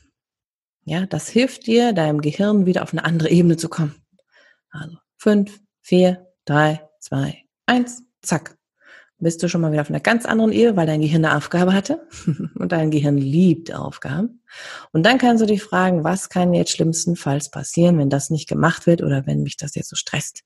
Ja, 0.85 1.05
das 1.05 1.29
hilft 1.29 1.67
dir, 1.67 1.93
deinem 1.93 2.23
Gehirn 2.23 2.65
wieder 2.65 2.83
auf 2.83 2.95
eine 2.95 3.05
andere 3.05 3.29
Ebene 3.29 3.59
zu 3.59 3.69
kommen. 3.69 3.95
Also 4.71 4.97
fünf, 5.19 5.61
vier, 5.83 6.27
drei, 6.47 6.89
zwei, 6.99 7.45
eins, 7.67 8.03
zack 8.23 8.58
bist 9.19 9.43
du 9.43 9.49
schon 9.49 9.61
mal 9.61 9.73
wieder 9.73 9.83
auf 9.83 9.91
einer 9.91 10.01
ganz 10.01 10.27
anderen 10.27 10.53
Ebene, 10.53 10.77
weil 10.77 10.87
dein 10.87 11.01
Gehirn 11.01 11.25
eine 11.25 11.37
Aufgabe 11.37 11.73
hatte 11.73 12.07
und 12.55 12.73
dein 12.73 12.91
Gehirn 12.91 13.19
liebt 13.19 13.75
Aufgaben. 13.75 14.43
Und 14.93 15.05
dann 15.05 15.19
kannst 15.19 15.43
du 15.43 15.47
dich 15.47 15.63
fragen, 15.63 16.05
was 16.05 16.29
kann 16.29 16.55
jetzt 16.55 16.73
schlimmstenfalls 16.73 17.51
passieren, 17.51 17.99
wenn 17.99 18.11
das 18.11 18.31
nicht 18.31 18.49
gemacht 18.49 18.87
wird 18.87 19.03
oder 19.03 19.27
wenn 19.27 19.43
mich 19.43 19.57
das 19.57 19.75
jetzt 19.75 19.89
so 19.89 19.97
stresst? 19.97 20.45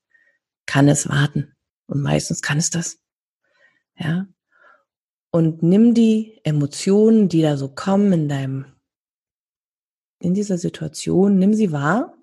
Kann 0.65 0.87
es 0.87 1.07
warten? 1.07 1.55
Und 1.87 2.01
meistens 2.01 2.41
kann 2.41 2.57
es 2.57 2.69
das. 2.69 2.97
Ja. 3.97 4.25
Und 5.29 5.61
nimm 5.61 5.93
die 5.93 6.39
Emotionen, 6.43 7.29
die 7.29 7.41
da 7.41 7.57
so 7.57 7.69
kommen 7.69 8.11
in 8.13 8.29
deinem, 8.29 8.65
in 10.19 10.33
dieser 10.33 10.57
Situation, 10.57 11.37
nimm 11.37 11.53
sie 11.53 11.71
wahr 11.71 12.15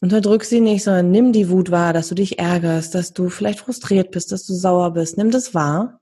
Unterdrück 0.00 0.44
sie 0.44 0.60
nicht, 0.60 0.82
sondern 0.82 1.10
nimm 1.10 1.32
die 1.32 1.50
Wut 1.50 1.70
wahr, 1.70 1.92
dass 1.92 2.08
du 2.08 2.14
dich 2.14 2.38
ärgerst, 2.38 2.94
dass 2.94 3.12
du 3.12 3.28
vielleicht 3.28 3.60
frustriert 3.60 4.10
bist, 4.10 4.32
dass 4.32 4.46
du 4.46 4.54
sauer 4.54 4.94
bist. 4.94 5.18
Nimm 5.18 5.30
das 5.30 5.54
wahr. 5.54 6.00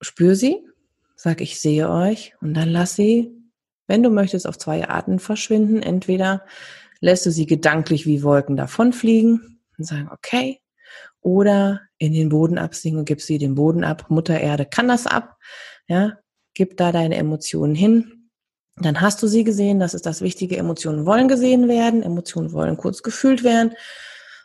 Spür 0.00 0.34
sie. 0.34 0.66
Sag, 1.14 1.40
ich 1.40 1.60
sehe 1.60 1.88
euch. 1.88 2.34
Und 2.40 2.54
dann 2.54 2.68
lass 2.68 2.96
sie, 2.96 3.30
wenn 3.86 4.02
du 4.02 4.10
möchtest, 4.10 4.48
auf 4.48 4.58
zwei 4.58 4.88
Arten 4.88 5.20
verschwinden. 5.20 5.80
Entweder 5.80 6.44
lässt 7.00 7.24
du 7.24 7.30
sie 7.30 7.46
gedanklich 7.46 8.04
wie 8.04 8.24
Wolken 8.24 8.56
davonfliegen 8.56 9.60
und 9.78 9.84
sagen, 9.84 10.10
okay. 10.12 10.60
Oder 11.20 11.82
in 11.98 12.12
den 12.12 12.30
Boden 12.30 12.58
absinken 12.58 12.98
und 12.98 13.04
gibst 13.04 13.28
sie 13.28 13.38
den 13.38 13.54
Boden 13.54 13.84
ab. 13.84 14.06
Mutter 14.08 14.40
Erde 14.40 14.66
kann 14.66 14.88
das 14.88 15.06
ab. 15.06 15.36
Ja, 15.86 16.18
gib 16.52 16.76
da 16.76 16.90
deine 16.90 17.14
Emotionen 17.14 17.76
hin 17.76 18.21
dann 18.76 19.00
hast 19.00 19.22
du 19.22 19.26
sie 19.26 19.44
gesehen, 19.44 19.80
das 19.80 19.94
ist 19.94 20.06
das 20.06 20.20
Wichtige. 20.20 20.56
Emotionen 20.56 21.06
wollen 21.06 21.28
gesehen 21.28 21.68
werden, 21.68 22.02
Emotionen 22.02 22.52
wollen 22.52 22.76
kurz 22.76 23.02
gefühlt 23.02 23.44
werden 23.44 23.74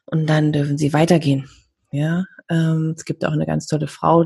und 0.05 0.27
dann 0.27 0.51
dürfen 0.51 0.77
sie 0.77 0.93
weitergehen. 0.93 1.49
Ja, 1.91 2.25
ähm, 2.49 2.93
es 2.97 3.05
gibt 3.05 3.25
auch 3.25 3.31
eine 3.31 3.45
ganz 3.45 3.67
tolle 3.67 3.87
Frau, 3.87 4.25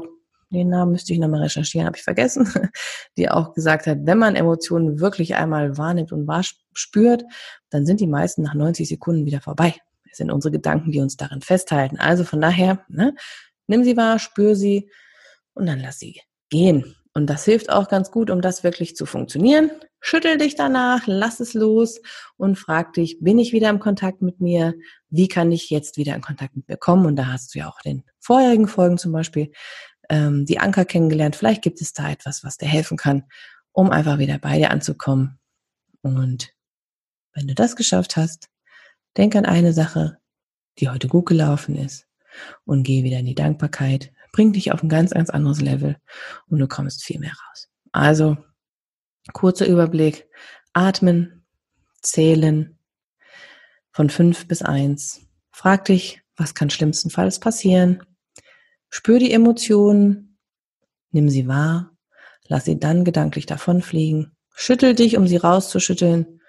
den 0.52 0.70
Namen 0.70 0.92
müsste 0.92 1.14
ich 1.14 1.20
nochmal 1.20 1.44
recherchieren, 1.44 1.88
habe 1.88 1.98
ich 1.98 2.04
vergessen, 2.04 2.48
die 3.18 3.30
auch 3.30 3.54
gesagt 3.54 3.88
hat, 3.88 4.00
wenn 4.04 4.18
man 4.18 4.36
Emotionen 4.36 5.00
wirklich 5.00 5.36
einmal 5.36 5.78
wahrnimmt 5.78 6.12
und 6.12 6.30
spürt, 6.74 7.24
dann 7.70 7.86
sind 7.86 8.02
die 8.02 8.08
meisten 8.08 8.42
nach 8.42 8.54
90 8.54 8.88
Sekunden 8.88 9.26
wieder 9.26 9.42
vorbei. 9.42 9.76
Es 10.12 10.18
sind 10.18 10.30
unsere 10.30 10.52
Gedanken, 10.52 10.92
die 10.92 11.00
uns 11.00 11.16
darin 11.16 11.42
festhalten. 11.42 11.98
Also 11.98 12.26
von 12.26 12.42
daher, 12.42 12.84
ne, 12.90 13.16
nimm 13.68 13.84
sie 13.86 13.96
wahr, 13.96 14.20
spür 14.20 14.56
sie 14.56 14.90
und 15.54 15.68
dann 15.68 15.80
lass 15.80 16.00
sie 16.00 16.20
gehen. 16.50 16.96
Und 17.14 17.28
das 17.28 17.44
hilft 17.44 17.70
auch 17.70 17.90
ganz 17.90 18.12
gut, 18.12 18.30
um 18.30 18.42
das 18.42 18.64
wirklich 18.64 18.96
zu 18.96 19.06
funktionieren. 19.06 19.70
Schüttel 20.00 20.38
dich 20.38 20.56
danach, 20.56 21.04
lass 21.06 21.40
es 21.40 21.54
los 21.54 22.02
und 22.38 22.58
frag 22.58 22.94
dich, 22.94 23.20
bin 23.20 23.38
ich 23.38 23.54
wieder 23.54 23.70
im 23.70 23.80
Kontakt 23.80 24.22
mit 24.22 24.40
mir? 24.40 24.74
Wie 25.10 25.28
kann 25.28 25.52
ich 25.52 25.70
jetzt 25.70 25.98
wieder 25.98 26.16
in 26.16 26.22
Kontakt 26.22 26.56
mit 26.56 26.68
mir 26.68 26.78
kommen? 26.78 27.06
Und 27.06 27.18
da 27.18 27.28
hast 27.28 27.54
du 27.54 27.60
ja 27.60 27.70
auch 27.70 27.82
den 27.82 28.04
vorherigen 28.20 28.68
Folgen 28.68 28.98
zum 28.98 29.12
Beispiel 29.12 29.52
ähm, 30.10 30.46
die 30.46 30.60
Anker 30.60 30.86
kennengelernt. 30.86 31.36
Vielleicht 31.36 31.62
gibt 31.62 31.82
es 31.82 31.94
da 31.94 32.10
etwas, 32.10 32.44
was 32.44 32.58
dir 32.58 32.68
helfen 32.68 32.98
kann, 32.98 33.24
um 33.74 33.92
einfach 33.92 34.18
wieder 34.18 34.38
bei 34.40 34.58
dir 34.58 34.72
anzukommen. 34.72 35.40
Und 36.02 36.54
wenn 37.34 37.48
du 37.48 37.54
das 37.54 37.76
geschafft 37.76 38.18
hast, 38.18 38.50
denk 39.18 39.36
an 39.36 39.46
eine 39.46 39.74
Sache, 39.74 40.18
die 40.80 40.90
heute 40.90 41.08
gut 41.08 41.28
gelaufen 41.28 41.76
ist 41.76 42.08
und 42.66 42.84
geh 42.84 43.04
wieder 43.04 43.20
in 43.20 43.26
die 43.26 43.36
Dankbarkeit, 43.36 44.12
bringt 44.32 44.56
dich 44.56 44.72
auf 44.72 44.84
ein 44.84 44.90
ganz, 44.90 45.12
ganz 45.12 45.30
anderes 45.30 45.62
Level 45.62 45.98
und 46.48 46.60
du 46.60 46.68
kommst 46.68 47.04
viel 47.04 47.20
mehr 47.20 47.34
raus. 47.50 47.70
Also, 47.92 48.38
kurzer 49.34 49.68
Überblick. 49.68 50.28
Atmen, 50.74 51.46
zählen 52.02 52.78
von 53.92 54.10
fünf 54.10 54.48
bis 54.48 54.62
eins. 54.62 55.22
Frag 55.52 55.86
dich, 55.86 56.22
was 56.38 56.56
kann 56.56 56.70
schlimmstenfalls 56.70 57.40
passieren? 57.40 58.04
Spür 58.90 59.20
die 59.20 59.32
Emotionen, 59.32 60.38
nimm 61.12 61.30
sie 61.30 61.48
wahr, 61.48 61.92
lass 62.48 62.66
sie 62.66 62.80
dann 62.80 63.04
gedanklich 63.04 63.46
davonfliegen, 63.46 64.36
schüttel 64.54 64.96
dich, 64.96 65.18
um 65.18 65.28
sie 65.28 65.38
rauszuschütteln 65.38 66.42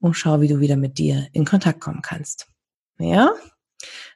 und 0.00 0.14
schau, 0.14 0.40
wie 0.40 0.48
du 0.48 0.60
wieder 0.60 0.76
mit 0.76 0.98
dir 0.98 1.28
in 1.32 1.44
Kontakt 1.44 1.80
kommen 1.80 2.02
kannst. 2.02 2.46
Ja? 2.98 3.32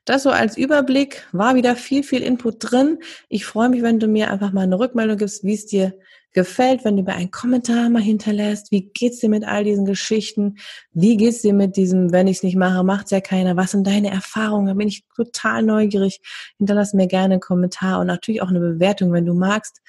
Das 0.05 0.25
so 0.25 0.31
als 0.31 0.57
Überblick 0.57 1.29
war 1.31 1.55
wieder 1.55 1.77
viel, 1.77 2.03
viel 2.03 2.23
Input 2.23 2.57
drin. 2.59 2.99
Ich 3.29 3.45
freue 3.45 3.69
mich, 3.69 3.83
wenn 3.83 4.01
du 4.01 4.09
mir 4.09 4.31
einfach 4.31 4.53
mal 4.53 4.63
eine 4.63 4.79
Rückmeldung 4.79 5.17
gibst, 5.17 5.45
wie 5.45 5.55
es 5.55 5.67
dir 5.67 5.95
gefällt, 6.33 6.85
wenn 6.85 6.97
du 6.97 7.03
mir 7.03 7.15
einen 7.15 7.31
Kommentar 7.31 7.89
mal 7.89 8.03
hinterlässt. 8.03 8.73
Wie 8.73 8.91
geht's 8.91 9.21
dir 9.21 9.29
mit 9.29 9.45
all 9.45 9.65
diesen 9.65 9.85
Geschichten? 9.85 10.57
Wie 10.93 11.17
geht's 11.17 11.43
dir 11.43 11.53
mit 11.53 11.77
diesem, 11.77 12.11
wenn 12.11 12.27
ich's 12.27 12.43
nicht 12.43 12.57
mache, 12.57 12.83
macht's 12.83 13.11
ja 13.11 13.21
keiner? 13.21 13.57
Was 13.57 13.73
sind 13.73 13.87
deine 13.87 14.11
Erfahrungen? 14.11 14.67
Da 14.67 14.75
bin 14.75 14.89
ich 14.89 15.05
total 15.15 15.63
neugierig. 15.63 16.21
Hinterlass 16.59 16.95
mir 16.95 17.07
gerne 17.07 17.35
einen 17.35 17.41
Kommentar 17.41 18.01
und 18.01 18.07
natürlich 18.07 18.43
auch 18.43 18.49
eine 18.49 18.61
Bewertung, 18.61 19.13
wenn 19.13 19.27
du 19.27 19.35
magst. 19.35 19.83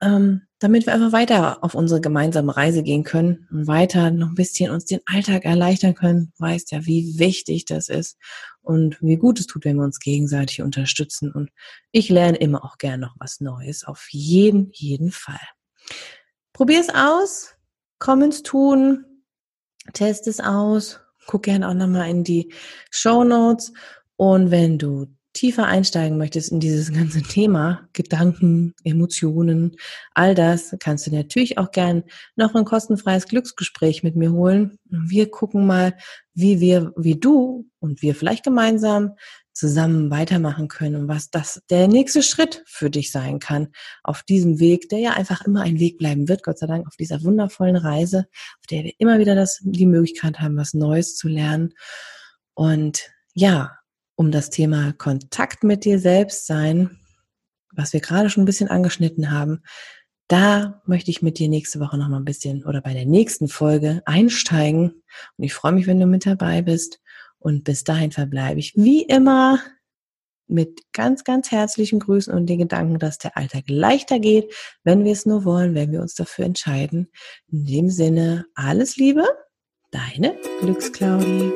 Ähm, 0.00 0.42
damit 0.60 0.86
wir 0.86 0.94
einfach 0.94 1.12
weiter 1.12 1.62
auf 1.62 1.74
unsere 1.74 2.00
gemeinsame 2.00 2.56
Reise 2.56 2.82
gehen 2.82 3.04
können 3.04 3.46
und 3.50 3.66
weiter 3.68 4.10
noch 4.10 4.28
ein 4.28 4.34
bisschen 4.34 4.70
uns 4.72 4.84
den 4.84 5.00
Alltag 5.06 5.44
erleichtern 5.44 5.94
können. 5.94 6.32
Weißt 6.38 6.72
ja, 6.72 6.84
wie 6.84 7.18
wichtig 7.18 7.64
das 7.64 7.88
ist 7.88 8.18
und 8.62 9.00
wie 9.00 9.16
gut 9.16 9.38
es 9.38 9.46
tut, 9.46 9.64
wenn 9.64 9.76
wir 9.76 9.84
uns 9.84 10.00
gegenseitig 10.00 10.62
unterstützen. 10.62 11.32
Und 11.32 11.50
ich 11.92 12.08
lerne 12.08 12.38
immer 12.38 12.64
auch 12.64 12.78
gern 12.78 13.00
noch 13.00 13.14
was 13.18 13.40
Neues, 13.40 13.84
auf 13.84 14.08
jeden, 14.10 14.70
jeden 14.72 15.12
Fall. 15.12 15.40
Probier 16.52 16.80
es 16.80 16.90
aus, 16.90 17.54
komm 17.98 18.22
ins 18.22 18.42
Tun, 18.42 19.04
test 19.92 20.26
es 20.26 20.40
aus, 20.40 21.00
guck 21.26 21.44
gerne 21.44 21.68
auch 21.68 21.74
nochmal 21.74 22.10
in 22.10 22.24
die 22.24 22.52
Show 22.90 23.22
Notes 23.22 23.72
und 24.16 24.50
wenn 24.50 24.78
du 24.78 25.06
tiefer 25.32 25.66
einsteigen 25.66 26.18
möchtest 26.18 26.50
in 26.50 26.60
dieses 26.60 26.92
ganze 26.92 27.22
Thema, 27.22 27.88
Gedanken, 27.92 28.74
Emotionen, 28.84 29.76
all 30.14 30.34
das, 30.34 30.74
kannst 30.80 31.06
du 31.06 31.14
natürlich 31.14 31.58
auch 31.58 31.70
gern 31.70 32.04
noch 32.36 32.54
ein 32.54 32.64
kostenfreies 32.64 33.26
Glücksgespräch 33.26 34.02
mit 34.02 34.16
mir 34.16 34.32
holen. 34.32 34.78
Wir 34.84 35.30
gucken 35.30 35.66
mal, 35.66 35.94
wie 36.34 36.60
wir, 36.60 36.92
wie 36.96 37.18
du 37.18 37.66
und 37.78 38.02
wir 38.02 38.14
vielleicht 38.14 38.44
gemeinsam 38.44 39.14
zusammen 39.58 40.10
weitermachen 40.10 40.68
können 40.68 40.94
und 40.94 41.08
was 41.08 41.30
das 41.30 41.60
der 41.68 41.88
nächste 41.88 42.22
Schritt 42.22 42.62
für 42.64 42.90
dich 42.90 43.10
sein 43.10 43.40
kann 43.40 43.68
auf 44.04 44.22
diesem 44.22 44.60
Weg, 44.60 44.88
der 44.88 45.00
ja 45.00 45.10
einfach 45.14 45.44
immer 45.44 45.62
ein 45.62 45.80
Weg 45.80 45.98
bleiben 45.98 46.28
wird, 46.28 46.44
Gott 46.44 46.58
sei 46.58 46.68
Dank, 46.68 46.86
auf 46.86 46.94
dieser 46.94 47.24
wundervollen 47.24 47.74
Reise, 47.74 48.26
auf 48.60 48.66
der 48.70 48.84
wir 48.84 48.92
immer 48.98 49.18
wieder 49.18 49.34
das, 49.34 49.58
die 49.62 49.86
Möglichkeit 49.86 50.38
haben, 50.38 50.56
was 50.56 50.74
Neues 50.74 51.16
zu 51.16 51.26
lernen. 51.26 51.74
Und 52.54 53.10
ja, 53.34 53.77
um 54.18 54.32
das 54.32 54.50
Thema 54.50 54.92
Kontakt 54.94 55.62
mit 55.62 55.84
dir 55.84 56.00
selbst 56.00 56.46
sein, 56.46 56.98
was 57.72 57.92
wir 57.92 58.00
gerade 58.00 58.28
schon 58.28 58.42
ein 58.42 58.46
bisschen 58.46 58.68
angeschnitten 58.68 59.30
haben, 59.30 59.62
da 60.26 60.82
möchte 60.86 61.12
ich 61.12 61.22
mit 61.22 61.38
dir 61.38 61.48
nächste 61.48 61.78
Woche 61.78 61.96
noch 61.96 62.08
mal 62.08 62.16
ein 62.16 62.24
bisschen 62.24 62.64
oder 62.64 62.82
bei 62.82 62.94
der 62.94 63.06
nächsten 63.06 63.46
Folge 63.46 64.02
einsteigen. 64.06 65.02
Und 65.36 65.44
ich 65.44 65.54
freue 65.54 65.70
mich, 65.70 65.86
wenn 65.86 66.00
du 66.00 66.06
mit 66.06 66.26
dabei 66.26 66.62
bist. 66.62 67.00
Und 67.38 67.62
bis 67.62 67.84
dahin 67.84 68.10
verbleibe 68.10 68.58
ich 68.58 68.74
wie 68.74 69.04
immer 69.04 69.60
mit 70.48 70.80
ganz, 70.92 71.22
ganz 71.22 71.52
herzlichen 71.52 72.00
Grüßen 72.00 72.34
und 72.34 72.46
den 72.46 72.58
Gedanken, 72.58 72.98
dass 72.98 73.18
der 73.18 73.36
Alltag 73.36 73.64
leichter 73.68 74.18
geht, 74.18 74.52
wenn 74.82 75.04
wir 75.04 75.12
es 75.12 75.26
nur 75.26 75.44
wollen, 75.44 75.76
wenn 75.76 75.92
wir 75.92 76.00
uns 76.00 76.14
dafür 76.14 76.44
entscheiden. 76.44 77.12
In 77.52 77.66
dem 77.66 77.90
Sinne, 77.90 78.46
alles 78.56 78.96
Liebe, 78.96 79.24
deine 79.92 80.36
Glücksclaudie. 80.60 81.52